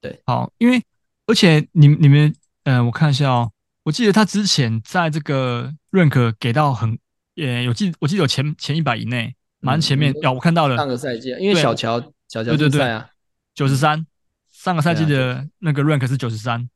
[0.00, 0.82] 对，好，因为
[1.26, 2.34] 而且你你们。
[2.68, 3.52] 嗯，我看一下哦。
[3.84, 6.98] 我记得他之前在这个 rank 给到很，
[7.34, 10.12] 也有记，我记得有前前一百以内，蛮前面。
[10.20, 13.08] 有我看到了上个赛季，因为小乔小乔对对对啊，
[13.56, 14.06] 九十三，
[14.52, 16.70] 上个赛季的那个 rank 是九十三。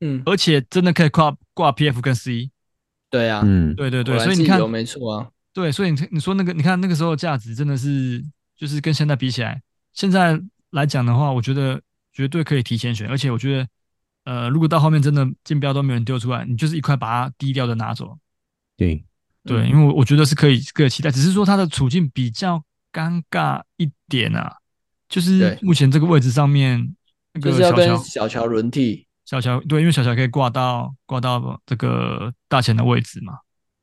[0.00, 2.50] 嗯，而且真的可以挂挂 PF 跟 C。
[3.08, 5.30] 对啊，嗯，对对对，所以你看，没错啊。
[5.52, 8.20] 对，所以你你说那个，你看那个时候的价值真的是，
[8.56, 11.80] 就是跟现在比起来，现在来讲的话，我觉得
[12.12, 13.68] 绝对可以提前选，而且我觉得。
[14.26, 18.16] 呃，如果到后面真的竞标都没有人丢出来，你就是一块把它低调的拿走。
[18.74, 19.04] 对
[19.44, 24.56] 对，因为我我觉得是可以可以期待，只是说他的处境比较尴尬一点啊，
[25.14, 26.92] 就是目前这个位置上面，
[27.34, 33.34] 那个小乔小乔轮替，小乔对，因为小乔可以挂到挂到这个大前的位置嘛。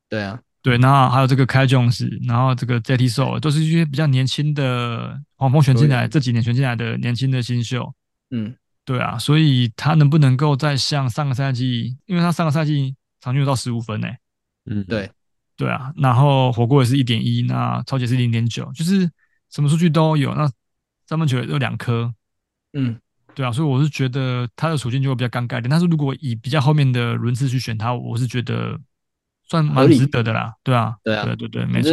[0.10, 7.94] 对啊，对，然后还有这个 Kai Jones，然后这个 JT Soul 都是一些比较年轻的黄蜂选进来，这几年选进来的年轻的新秀。
[8.32, 8.54] 嗯。
[8.84, 14.08] 对啊，所以他能不能够再像上个赛季，因为他上个赛季场均有到十五分呢。
[14.66, 15.10] 嗯，对，
[15.56, 19.10] 对啊，然后火锅也是一点一，那超级是零点九，就是
[19.52, 20.50] 什么数据都有，那
[21.12, 22.14] 三分球也有两颗，
[22.72, 22.98] 嗯，
[23.36, 25.70] 对啊，所以我是觉得他的处境就会比较尴尬一点。
[25.70, 28.80] 但是如果以比较后面的轮次去选他，我是觉得
[29.46, 30.54] 算蛮值得的啦。
[30.64, 31.92] 对啊，对啊，对对对，没错，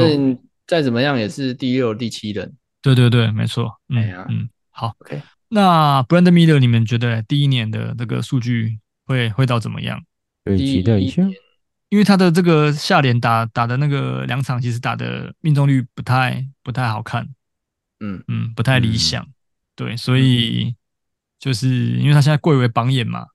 [0.68, 2.54] 再怎么样也是第六、第七人。
[2.80, 3.80] 对对对，没错。
[3.88, 5.20] 哎呀，嗯，好，OK。
[5.48, 10.00] 那 Brandon Miller，你们觉得第一年的这个数据会会到怎么样？
[10.44, 11.24] 可以期待一下，
[11.88, 17.28] 因为他的这个下联打打的那个两场，其实打的命中率不太不太好看，
[18.00, 19.22] 嗯嗯，不太理想。
[19.22, 19.32] 嗯、
[19.76, 20.74] 对，所以
[21.38, 23.26] 就是因为他现在贵为榜眼嘛，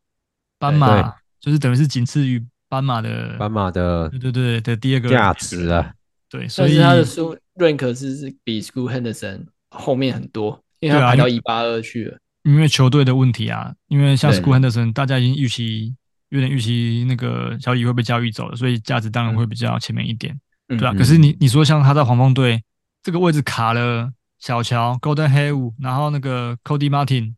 [0.57, 5.93] 斑马就是等于是仅次于斑马的斑马的，对对对的第二个价值啊。
[6.29, 10.59] 对，所以他的书 rank 是是比 School Henderson 后面很多。
[10.79, 15.95] 因为他排到一八二去了，因为球队的问题啊，因为像 School Henderson，大家已经预期
[16.27, 20.93] 有点预期那个小李会被交易走了，所以价值当然会比较前面一点，对吧？
[20.93, 22.61] 可是你你说像他在黄蜂队
[23.01, 24.11] 这个位置卡了
[24.43, 27.35] 小乔、Golden Hayward，然后那个 Cody Martin，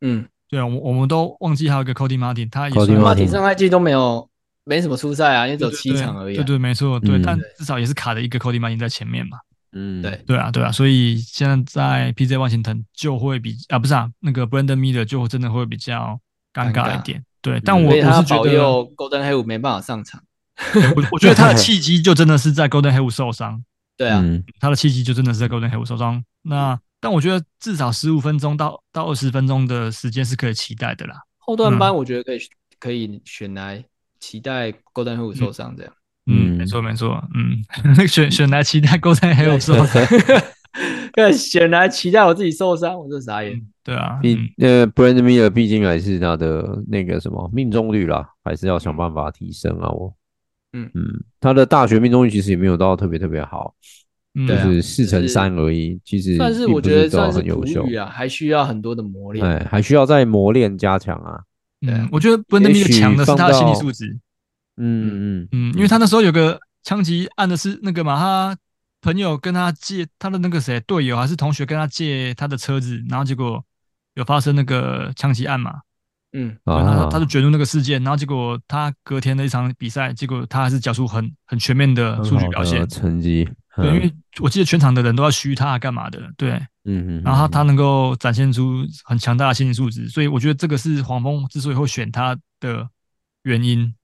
[0.00, 4.26] 嗯，对啊，我我们都忘记还有个 Cody Martin，他也 Cody Martin 上赛季都没有
[4.64, 9.36] 没什么出赛啊，因为只有七场而已，对对，没错，对，但至少也是卡了一个 Cody Martin 在前面嘛。
[9.72, 12.38] 嗯，对对啊，对啊，所以现在在 P.J.
[12.38, 16.18] 万星腾就会比啊，不是啊，那个 Brandon Miller 就真的会比较
[16.54, 17.22] 尴尬一点。
[17.42, 18.52] 对，但我我是觉得
[18.96, 20.22] Golden Hayward 没办法上场，
[20.96, 23.62] 我我觉得他的契机就真的是在 Golden Hayward 受伤。
[23.98, 24.24] 对啊，
[24.60, 26.24] 他的契机就真的是在 Golden Hayward 受伤。
[26.42, 31.16] 那但我觉得至少十五分钟到到二十分钟的时间是可以期待的啦。
[31.36, 32.38] 后段班我觉得可以
[32.78, 33.84] 可以选来
[34.20, 35.92] 期待 Golden 伤这样。
[36.26, 37.64] 嗯，没错没错，嗯，
[38.06, 39.76] 选选来期待 Golden 伤，
[41.14, 43.60] 对，选来期待我自己受伤，我这傻眼。
[43.82, 49.88] 对啊，毕呃，Brandon Miller 毕竟还是他的那个什么命中率啦，还是要想办法提升啊。
[49.88, 50.14] 我，
[50.72, 53.74] 嗯嗯，他的大学命中率其实也没有到特别特别好，
[54.46, 55.98] 就是四乘三而已。
[56.04, 61.40] 其实算是我觉得算是很优秀啊，还需要很多的磨练，哎，还需要再磨练加强啊。
[61.80, 64.18] 对，我觉得 Brandon Miller 强的是他的心理素质。
[64.76, 68.56] 嗯嗯嗯，因为他那时候有个枪击案的是那个嘛，他
[69.00, 73.64] 朋友跟他借他的那个谁队友还是同学跟他借他的车子，然后结果
[74.14, 75.80] 有发生那个枪击案嘛，
[76.32, 86.50] 嗯，他他就卷入那个事件，然后结果他隔天的一场比赛，结果他还是交出很很全面的数据表现成绩，对，因为我记得全场的人都要嘘他干嘛的，对，
[86.84, 92.86] 嗯嗯，然后他他能够展现出很强大的心理素质，所以我觉得这个是黄蜂之所以会选他的
[93.44, 93.94] 原因，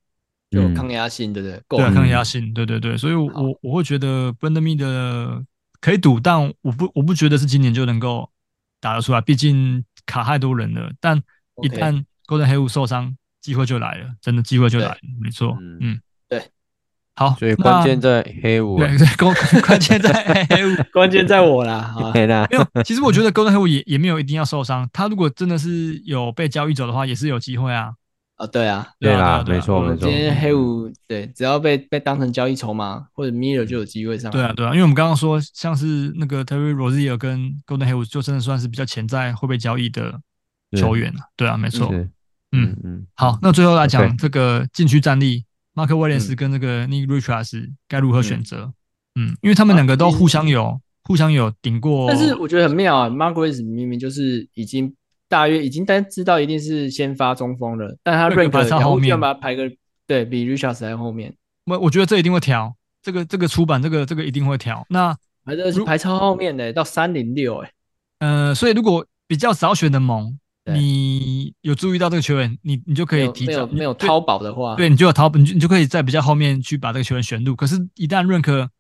[0.49, 1.63] 有抗压性，对不对？
[1.69, 5.45] 对，抗压性，对对对，所以我我我会觉得 Brandon Miller
[5.81, 8.31] 可以赌，但我不我不觉得是今年就能够
[8.81, 11.23] 打得出来，毕竟卡太多人了，但
[11.63, 13.17] 一旦 Gordon Hayward 受伤。
[13.45, 16.43] 机会就来了，真的机会就来了，没错，嗯，对，
[17.15, 27.91] 好，所以关键在黑五，对，关 关键在黑五， 关键在我啦， 没啦，没有，其实我觉得 Golden Hayward 也也没有一定要受伤，他如果真的是有被交易走的话，也是有机会啊，
[28.37, 40.19] 啊，对啊，对啦，没错没错，今天黑五对，只要被被当成交易筹码或者 Miller 就有机会上，对啊对啊，因为我们刚刚说像是那个 Terry Rozier 跟 Gordon Hayward 就真的算是比较潜在会被交易的
[40.75, 41.93] 球员了，对啊，没错。
[42.57, 48.73] 嗯嗯，好，那最后来讲这个禁区战力，，Mark Williams 跟这个 Nick Richards 该如何选择？
[49.17, 54.95] 嗯，因为他们两个都互相有互相有顶过，但是我觉得很妙啊，Mark Williams 明明就是已经
[55.29, 59.69] 大约已经单知道一定是先发中锋了，但他 rank 排后面，把他排个
[60.07, 61.35] 对比 Richards 在后面，
[61.65, 65.13] 我我觉得这一定会调，这个这个出版这个这个一定会调，那
[65.45, 67.73] 排的是排超后面的到三零六哎，
[68.21, 70.39] 呃，所以如果比较少选的盟。
[70.73, 77.55] 你有注意到这个球员，你你就可以提早没有淘宝的话，对，你就有淘宝，你就你就可以在比较后面去把这个球员选入。
[77.55, 78.71] 可是，一旦认可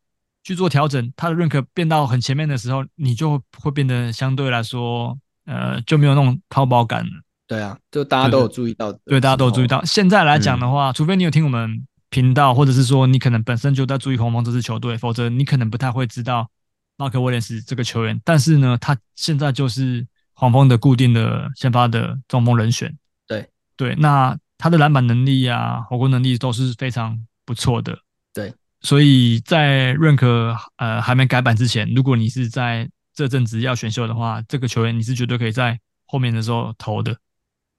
[0.42, 7.10] 去做调整，他的认可变到很前面的时候，你就会变得相对来说，呃，就没有那种淘宝感了。
[7.46, 9.84] 对啊，就大家都有注意到，对，大家都有注意到。
[9.84, 16.48] 现在来讲的话，除非你有听我们频道，或者是说你可能本身就在注意黄蜂这支球队，否则你可能不太会知道
[16.96, 18.18] 马克威廉斯这个球员。
[18.24, 20.06] 但是呢，他现在就是。
[20.44, 22.94] 黄蜂的固定的先发的中锋人选，
[23.26, 23.48] 对。
[23.76, 27.98] 对，那他的篮板能力啊，火锅能力都是非常不错的，
[28.32, 35.76] 对，所以在认可呃还没改版之前，如果你是在这阵子要选秀的话，这个球员你是绝对可以在
[36.06, 37.16] 后面的时候投的，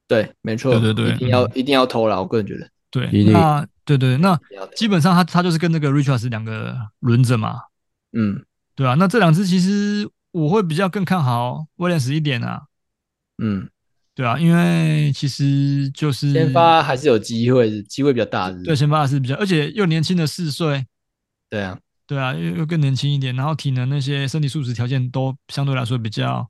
[0.06, 4.38] 对，没错，对对对，一定要一定要投了，我个人觉得，对，那对对，那
[4.76, 7.58] 基本上他他就是跟那个 Richards 两个轮着嘛，
[8.12, 8.44] 嗯，
[8.76, 10.10] 对啊，那这两支其实。
[10.36, 12.64] 我会比较更看好威廉斯一点啊，
[13.42, 13.70] 嗯，
[14.14, 20.86] 对啊，因为其实就是先发还是有机会，机会比较大的，对，先发还是比较，而且又年轻的四岁，
[21.50, 26.46] 对啊，对啊，又又更年轻一点，然后体能那些身体素质条件都相对来说比较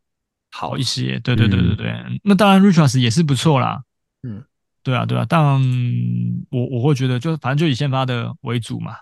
[0.51, 3.83] 好一些，对对对对对，嗯、那当然 Richards 也是不错啦，
[4.23, 4.43] 嗯，
[4.81, 5.43] 对啊对啊，但
[6.49, 8.95] 我我会觉得就反正就以先发的为主嘛，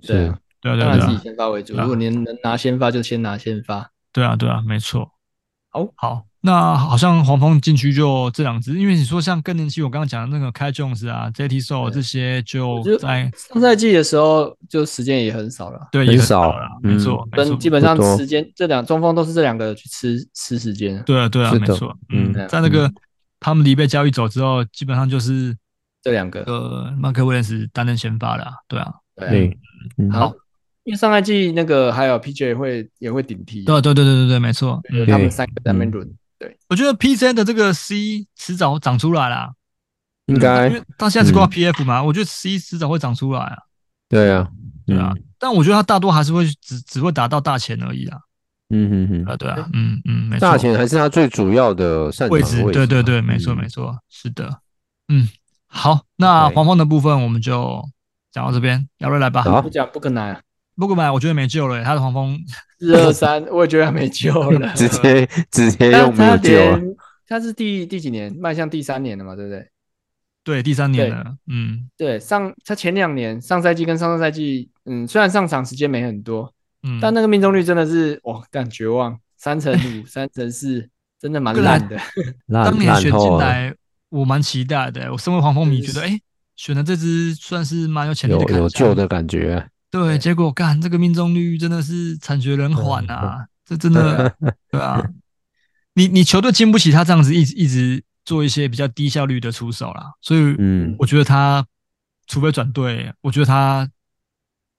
[0.00, 3.90] 对啊，对啊对啊，当然是以先发为主，如果您能拿先发就先拿先发。
[4.14, 5.10] 对啊，对啊，没错。
[5.70, 21.02] 好，好，那好像黄蜂禁区就这两支，因为你说像更年期，我刚刚讲的那个 Kai Jones 啊，JT Thor 这些就在上赛季的时候就时间也很少了，对，也少了，没错，跟基本上时间这两中锋都是这两个去吃吃时间。
[21.02, 22.88] 对啊，对啊，没错，嗯，在那个
[23.40, 25.56] 他们离被交易走之后，基本上就是
[26.02, 26.44] 这两个。
[26.44, 29.58] 呃，马克威廉斯担任先发了，对啊，对，
[30.12, 30.32] 好。
[30.84, 36.08] 因为上赛季那个还有 PJ 会也会顶替，对对对对对对，没错，他们三个在那边轮。
[36.38, 39.52] 对，我觉得 PJ 的这个 C 迟早长出来啦，
[40.26, 43.58] 应该，因为他现在只挂 PF 嘛，我觉得 C 迟早会长出来啊。
[44.08, 44.48] 对啊，
[44.86, 48.18] 对啊，但我觉得他大多还是会只只会打到大前而已啊。
[48.68, 54.60] 嗯嗯嗯，啊对啊，嗯嗯，没错，大钱还是他最主要的位置，对对对，没错没错，是的，
[55.08, 55.28] 嗯，
[55.66, 57.82] 好，那黄蜂的部分我们就
[58.30, 59.62] 讲到这边，姚瑞来吧，好。
[59.62, 60.36] 不讲不可能。
[60.76, 61.82] 不过买，我觉得没救了。
[61.84, 62.38] 他的黄蜂
[62.78, 66.96] 四二三，我也觉得他没救了， 直接 直接用没有救。
[67.26, 68.34] 他是第第几年？
[68.36, 69.66] 迈向第三年了嘛，对不对？
[70.42, 71.36] 对，第三年了。
[71.46, 80.86] 嗯，对，上他前两年上赛季跟上上赛季，嗯，虽然上场时间没很多，嗯，但那个命中率真的是哇，感绝望，三成五、三成四，
[81.18, 81.96] 真的蛮烂的。
[82.52, 83.74] 当年选进来，
[84.10, 85.10] 我蛮期待的。
[85.10, 86.20] 我身为黄蜂迷，觉得哎，
[86.56, 89.66] 选的这支算是蛮有潜力的，有救的感觉。
[89.94, 93.46] 对，结果干这个命中率真的是惨绝人寰啊！
[93.64, 94.34] 这真的，
[94.68, 95.00] 对啊，
[95.94, 101.64] 你你球队经不起他这样子一直一直做一些比较低效率的出手啦，所以嗯，我觉得他
[102.26, 103.88] 除非转队，我觉得他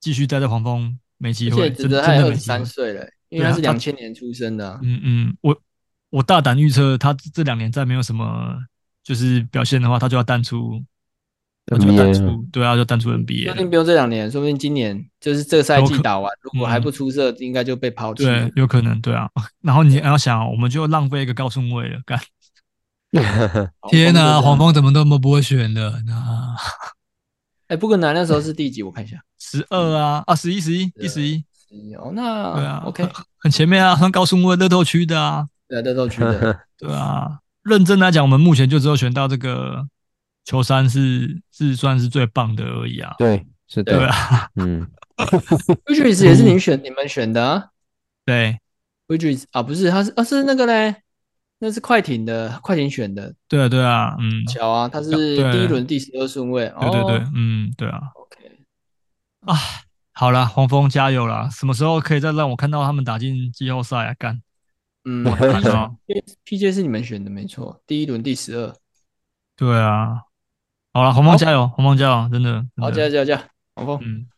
[0.01, 4.78] 继续待在黄蜂没机会，真的二十三岁了，因为他是两千年出生的。
[4.84, 5.57] 嗯嗯，我
[6.09, 8.53] 我大胆预测，他这两年再没有什么
[9.01, 10.84] 就是表现的话，他就要淡出。
[11.68, 13.45] 就淡出，对啊，就淡出 NBA。
[13.45, 18.24] 说不定不用这两年，说不定今年就是这个赛季打完，如果还不出色，应该就被抛弃。
[18.24, 19.28] 对，有可能，对啊。
[19.63, 22.20] 然后你要想，我们就浪费一个高顺位了，干。
[23.89, 26.03] 天哪，黄蜂怎么那么不会选的？
[26.05, 26.55] 那，
[27.70, 28.84] 哎，不可能，那时候是第几？
[28.84, 31.43] 我看一下，十二啊，啊，十一，十一，第十一，
[31.95, 33.07] 哦，那对啊，OK，
[33.39, 37.39] 很前面啊，算高顺位乐透区的啊，对乐透区的，对啊。
[37.63, 39.88] 认真来讲，我们目前就只有选到这个
[40.46, 43.14] 球衫是是算是最棒的而已啊。
[43.18, 44.88] 对，是的，对啊，嗯，
[45.86, 47.70] Wizards 也是你选你们选的啊？
[48.24, 48.58] 对
[49.10, 50.96] ，Wizards 啊，不是，他是啊是那个嘞，
[51.60, 53.34] 那是快艇的，快艇选的。
[53.50, 56.72] 对啊，对啊，嗯，巧啊，他是第一轮第十二顺位。
[56.80, 58.00] 对对对，嗯，对啊。
[58.16, 58.60] OK，
[59.41, 59.56] 啊，
[60.14, 61.50] 好了，黄蜂加油啦！
[61.52, 64.14] 什么时候可以再让我看到他们打进季后赛啊？
[64.18, 64.41] 干！
[65.08, 65.24] 嗯
[66.46, 68.74] ，PJ 是你们选的没错，第一轮第十二。
[69.56, 70.22] 对啊，
[70.96, 73.41] 好了，红方加油，红方加油，真的，好加油加油加油，
[73.76, 74.30] 红方，嗯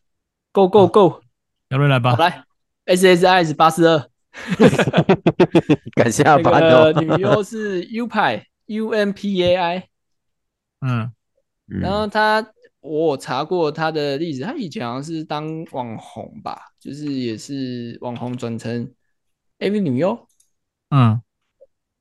[0.51, 1.21] ，Go Go Go，
[1.69, 2.43] 姚瑞来吧，来
[2.87, 4.09] ，SSI 是八四二，
[5.93, 9.83] 感谢阿巴的女优是 U 派 UMPAI，
[10.81, 11.11] 嗯，
[11.67, 12.43] 然后他
[12.79, 18.91] 我查过他的例子，他以前好像是当网红吧，就是也是网红转成
[19.59, 20.27] AV 女优。
[20.89, 21.21] 嗯，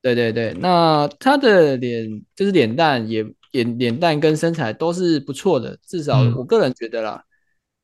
[0.00, 3.22] 对对对，那他的脸就是脸蛋也
[3.64, 7.28] 脸脸蛋跟身材都是不错的，至少我个人觉得啦，嗯、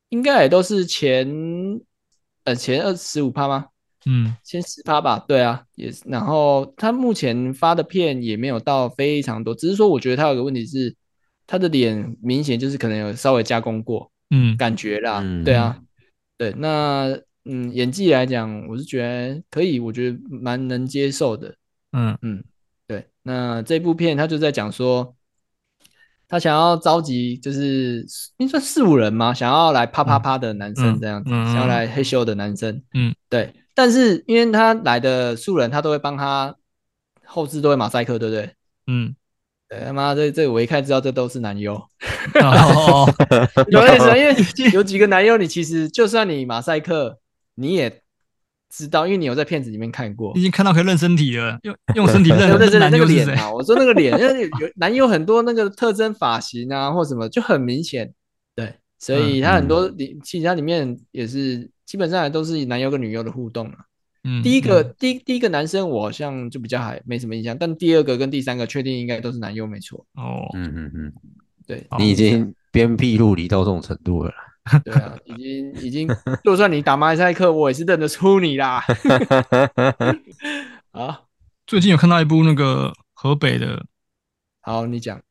[0.09, 1.27] 应该也都是前
[2.43, 3.67] 呃前二十五趴吗？
[4.05, 5.17] 嗯，前十趴吧。
[5.27, 6.03] 对啊，也是。
[6.05, 10.95] 然后他目前发的片也没有到非常多，只是说我觉得他有个问题是，
[11.47, 15.79] 他的脸明显就是可能有稍微加工过，嗯，感觉啦，嗯、对啊，
[16.37, 17.19] 对那。
[17.45, 21.53] 嗯，演技来讲，我是觉得可以，我觉得蛮能接受的。
[21.91, 22.41] 嗯嗯，
[22.87, 23.05] 对。
[23.21, 25.13] 那这部片他就在讲说，
[26.33, 28.03] 他想要召集，就是
[28.37, 29.31] 应该算四五人吗？
[29.31, 32.81] 想要来啪啪啪的男生这样子，嗯嗯、想要来嘿咻的男生。
[32.95, 33.53] 嗯，对。
[33.75, 36.55] 但是因为他来的素人，他都会帮他
[37.23, 38.49] 后置都会马赛克，对不对？
[38.87, 39.15] 嗯，
[39.69, 39.81] 对。
[39.85, 41.75] 他妈这这我一看知道这都是男优。
[42.41, 43.07] 哦，
[43.69, 44.35] 有意思，因为
[44.73, 47.19] 有几个男优，你其实就算你马赛克。
[47.55, 48.01] 你也
[48.75, 53.51] 知道，因为你有在片子里面看过，已经看到可以认身体了，用用身体认 认认那个脸啊！
[53.53, 58.11] 我说那个脸，因为有男优很多那个特征、发型啊，或什么就很明显。
[58.55, 63.75] 对，所以他很多里，其实它里面也是基本上都是男优跟女优的互动啊。
[64.23, 70.03] 嗯，第一个第第一个男生我好像就比较还没什么印象，但第二个跟第三个确定应该都是男优没错。
[70.15, 71.13] 哦，嗯嗯嗯，
[71.67, 74.33] 对，你已经鞭辟入里到这种程度了。
[74.83, 76.07] 对啊，已经已经，
[76.43, 78.83] 就算你打马赛克，我也是认得出你啦。
[80.91, 81.21] 啊，
[81.67, 83.85] 最近有看到一部那个河北的，
[84.61, 85.21] 好，你讲。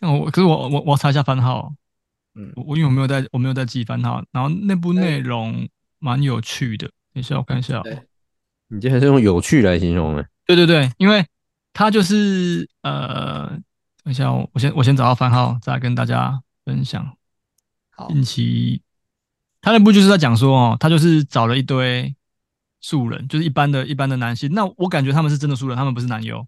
[0.00, 1.72] 我可是我我我查一下番号，
[2.34, 5.68] 嗯，我因为我没有在我没有在记番号，然后那部内容
[5.98, 7.80] 蛮有趣的，等一下我看一下。
[8.68, 10.26] 你今天是用有趣来形容的？
[10.46, 11.24] 对对对，因为
[11.72, 13.46] 他就是呃，
[14.02, 17.16] 等一下我我先我先找到番号，再跟大家分享。
[18.08, 18.82] 近期，
[19.60, 22.14] 他那部就是在讲说哦，他就是找了一堆
[22.80, 24.50] 素人，就是一般的一般的男性。
[24.52, 26.46] 那我感觉他们是真的素人，他们不是男优。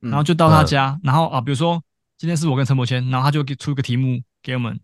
[0.00, 1.82] 然后就到他家，然后啊，比如说
[2.16, 4.80] 今天是我跟陈柏谦，然后他就给出一个题目给我们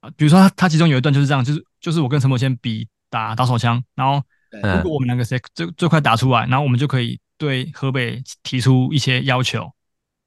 [0.00, 9.72] 啊，比如说他他其中有一段就是这样，就是就是我跟陈柏谦比打打手枪，然后如果我们两个谁最最快打出来，然后我们就可以对河北提出一些要求，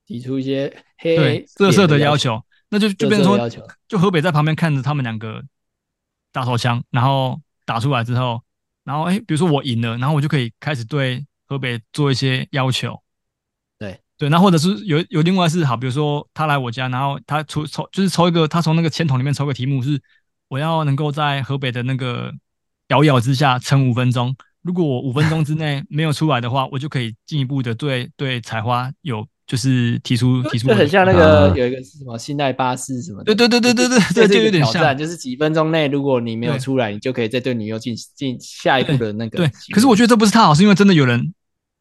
[0.08, 2.44] 提出一些黑对色色的要求。
[2.70, 3.50] 那就就变成说，
[3.88, 5.42] 就河北在旁边看着他们两个
[6.34, 8.44] 打手枪，然后打出来之后，
[8.84, 13.02] 然后哎，比如说我赢了，然后我就可以开始对河北做一些要求。
[13.80, 20.02] 对对，那或者是有有另外是好，比如说他来我家，然后他抽抽就是抽一个，他从那个签筒里面抽个题目是，
[20.50, 22.34] 我要能够在河北的那个
[22.90, 29.26] 咬咬之下撑五分钟，如果我五分钟之内没有出来的话，我就可以进一步的对对采花有。
[29.48, 39.38] 就是提出提出，就很像那个有一个是什么信赖巴士什么的，对对对对对对，这就有点像，就是几分钟内如果你没有出来，你就可以再对女优进进下一步的那个。
[39.38, 41.34] 对，可是我觉得这不是太好，是因为真的有人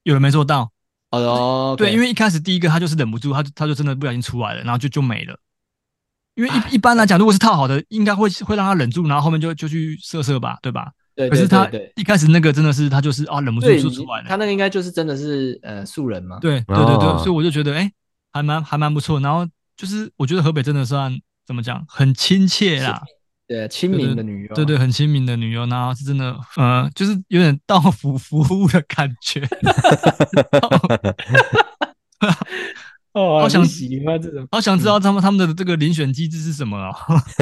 [0.05, 0.71] 有人没做到。
[1.11, 5.39] 哦，对，因为一开始第一个他就是忍不住，他他就真的不小心出来了，然后就就没了。
[6.35, 10.93] 因为一一般来讲，如果是套好的，应该会会让他忍住，然后后面就就去射射吧，对吧？
[11.17, 16.39] 对，可是他一开始那个真的是他就是啊忍不住说出来了，他那个应该就是真的是呃素人嘛。
[16.41, 17.91] 对对对对，所以我就觉得哎，
[18.33, 19.19] 还蛮还蛮不错。
[19.19, 23.03] 然后就是我觉得河北真的算怎么讲，很亲切啦，
[23.49, 29.41] 对，亲民的女优，对对，很亲民的女优，然后是真的呃，就是有点到府 服务的感觉。
[33.17, 36.93] 哦，好想喜欢这种，好想知道他们他们的这个遴选机制是什么啊？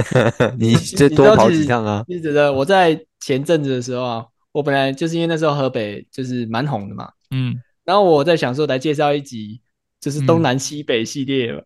[0.56, 2.04] 你这多跑几趟啊？
[2.06, 9.60] 你觉得我在前阵子的时候啊，我本来就是因为那时候河北就是蛮红的嘛，嗯，然后我在想说来介绍一集，
[10.00, 11.60] 就是东南西北系列嘛。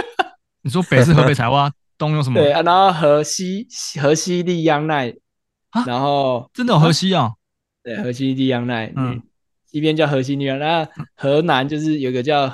[0.64, 2.40] 你说北是河北采花，东有什么？
[2.40, 3.68] 对啊，然后河西
[4.00, 5.14] 河西利央奈，
[5.86, 7.32] 然后真的有河西啊？
[7.82, 9.20] 对，河西利央奈，嗯，
[9.70, 12.50] 西边叫河西利央奈，那河南就是有个叫，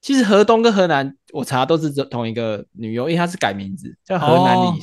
[0.00, 4.80] 其实河东跟河南我查都是同一个女优，因为她是改名字叫河南李，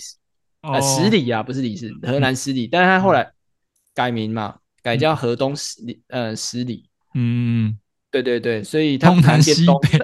[0.61, 3.31] 呃，十里啊，不是李氏，河南十里，但是她后来
[3.93, 7.77] 改名嘛，改叫河东十里，呃，十里，嗯，
[8.11, 9.99] 对对对，所以他们南西北。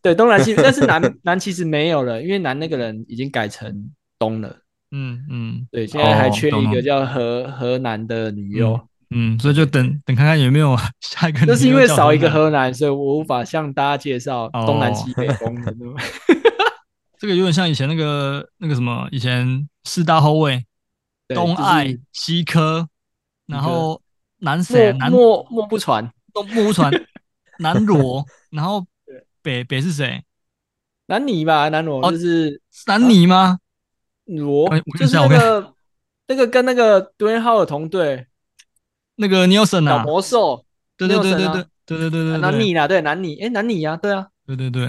[0.00, 4.58] 对，东南西， 但是南南其实没有了，因为南那个人已经改成东了。
[4.90, 8.74] 嗯嗯，对，现在还缺一个叫河河南的女优。
[8.74, 8.88] 嗯，
[9.38, 11.44] 所以就等等看看有没有下一个。
[11.46, 15.74] 那是因为少一个河南，所以我无法向大家介绍东南西北风的。
[17.18, 20.64] 这个有点像以前那个那个什么，以前四大后卫，
[21.28, 22.88] 东爱西科，
[23.46, 24.00] 然后
[24.38, 24.92] 南谁？
[24.94, 26.92] 南莫莫不传，东莫不传，
[27.60, 28.84] 南罗，然后。
[29.44, 30.24] 北北是谁？
[31.04, 33.58] 南泥吧，南罗就是南泥吗？
[34.24, 34.66] 罗
[34.98, 35.74] 就是那个
[36.28, 38.26] 那个跟那个杜彦浩的同队，
[39.16, 40.64] 那个尼尔森啊，魔兽，
[40.96, 44.88] 对对对对对对对对对，南泥啊，对南泥，哎，南泥呀，对啊，对对对，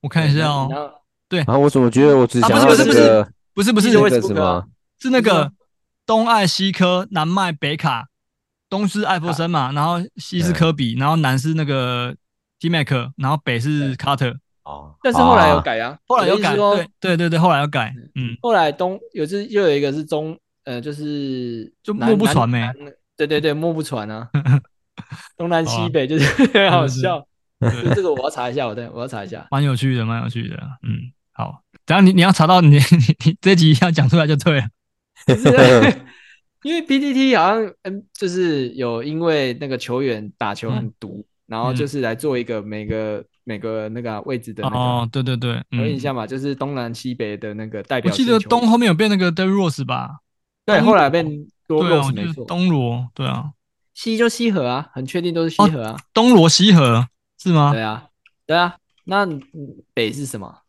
[0.00, 0.92] 我看一下哦，
[1.28, 1.40] 对。
[1.42, 3.26] 啊，我怎么觉得我只想不是不是不是。
[3.54, 3.90] 不是不是
[4.20, 4.64] 什么？
[5.00, 5.50] 是那个
[6.06, 8.06] 东爱西科，南麦北卡，
[8.70, 12.14] 东是艾弗森嘛，然后西是科比，然后南是那个。
[12.60, 22.68] T-Mac，然后北是 Carter 哦，但是后来有改啊，后来有改，对对对对，后来有改，嗯，后来东有只又有一个是中，呃，就是就莫不传没，
[23.18, 24.30] 对对对，摸不穿啊，
[25.36, 27.22] 东南西北就是很好笑，
[27.94, 34.66] 这个我要查一下，我对我要查一下，蛮有趣的，蛮有趣的，嗯，好，等下你你要查到你 你你这集要讲出来就对了，
[36.62, 41.26] 因为 PTT 好像嗯，就是有因为那个球员打球很毒。
[41.48, 46.26] 然后就是来做一个每个每个那个位置的哦，对对对，有印象嘛？
[46.26, 48.12] 就是东南西北的那个代表。
[48.12, 50.18] 我记得东后面有变那个 Derrick Rose 吧？
[50.66, 51.26] 对，后来变
[51.68, 52.44] 多罗斯没错。
[52.46, 53.52] 东罗对啊，
[53.94, 55.96] 西就西河啊，很确定都是西河啊。
[56.12, 57.06] 东罗西河
[57.40, 57.70] 是吗？
[57.72, 58.08] 对啊，
[58.44, 58.76] 对啊。
[59.04, 59.24] 那
[59.94, 60.62] 北是什么？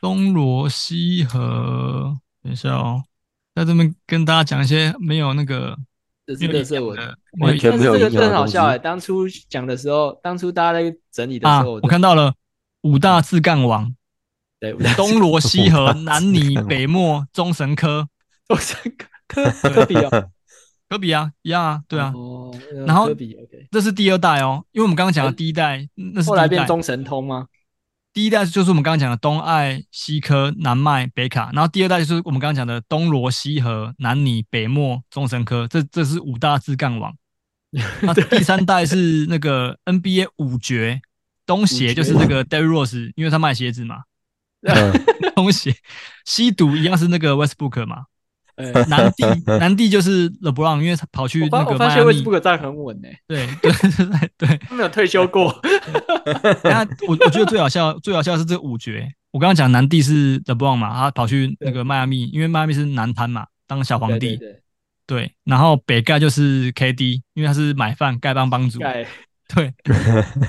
[0.00, 3.04] 东罗西河，等一下哦，
[3.54, 5.78] 在这边跟大家讲一些没有那个。
[6.26, 6.98] 这是特色文，
[7.38, 7.96] 完全没有。
[7.96, 8.76] 这个更好笑哎！
[8.76, 12.34] 当初讲的时候，当初大家在整理的时候，我看到了
[12.80, 13.94] 五大自干王，
[14.58, 18.08] 对，东罗西河南泥北莫中神科，
[18.48, 20.10] 中神科科科比啊，
[20.88, 22.12] 科比啊，一样啊，对啊。
[22.86, 23.08] 然后
[23.70, 27.46] 这是第二代哦，因为我们刚刚讲的第一代，那是后来变中神通吗？
[28.12, 37.14] 第一代就是我们刚刚讲的东爱、西科、南麦、北卡，然后第二代就是我们刚刚讲的东罗、西河、南尼、北莫、中神科，这这是五大自干王。
[38.00, 41.02] 那第三代是那个 NBA 五绝，
[41.44, 44.04] 东邪就是那个 Derrick Rose，因为他卖鞋子嘛。
[45.36, 45.76] 东邪
[46.24, 48.06] 西毒一样是那个 Westbrook 嘛。
[48.88, 49.24] 南帝
[49.58, 51.72] 南帝就是 LeBron，因为他跑去那个迈阿密。
[51.72, 53.18] 我发现 Westbrook 站很稳诶。
[53.26, 55.54] 对 对对对，他没有退休过。
[56.64, 59.08] 那我我觉得最好笑，最好笑的是这五绝。
[59.30, 64.38] 我刚刚讲南帝是 LeBron 嘛，他跑去那个迈阿密，因为迈阿密是南滩嘛，当小皇帝。
[65.06, 68.80] 对，然后北盖就是 KD，因为他是买饭丐帮帮主。
[69.54, 69.72] 对。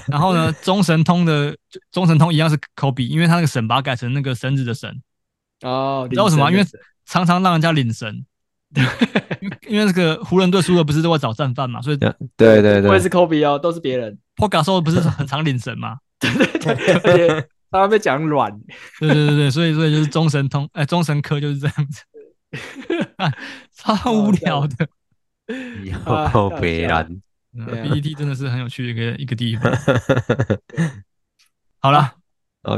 [0.08, 1.56] 然后呢，中神通的
[1.92, 4.90] 中神通一样是 Kobe，因为他那个神把它改成那个绳子的绳。
[5.62, 6.50] 哦，你知道为什么？
[6.50, 6.64] 因为
[7.08, 8.26] 常常让人家领神，
[8.76, 8.92] 因为
[9.70, 14.18] 因为那个湖人队输了不是都会找战犯嘛，所以对对对，不会是科比哦，都是别人。
[14.36, 16.00] Poga 说不是很常领神吗？
[16.20, 16.30] 对
[16.60, 18.52] 对对，他们被讲软。
[19.00, 22.04] 对对对对，所以所以就是中神通，哎，中神科就是这样子，
[23.74, 24.88] 超无聊的。
[25.86, 27.22] 以后别人
[27.54, 29.72] ，B T T 真的是很有趣的一个一个地方。
[31.80, 32.16] 好了，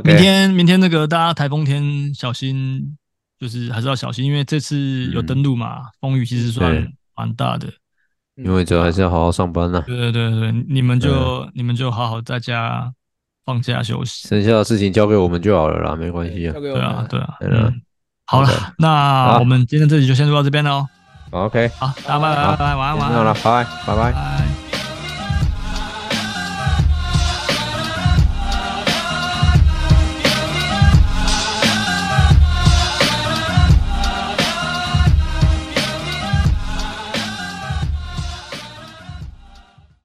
[0.03, 2.95] 明天明天那个大家台风天小心。
[3.39, 7.67] 就是还是要小心，因为这次有登陆嘛，风雨其实算蛮大的。
[8.35, 9.83] 因为这还是要好好上班呐。
[9.85, 12.93] 对对对对，你们就你们就好好在家
[13.45, 16.53] 放假休息，剩下的事情交给我们就好了啦，没关系啊。
[16.53, 17.81] 对啊对啊，嗯，
[18.25, 20.87] 好了，那我们今天这集就先录到这边喽。
[21.31, 23.17] OK，好，大家拜拜拜拜，晚安晚安。
[23.17, 24.11] 好了，拜拜拜。
[24.13, 24.68] 拜。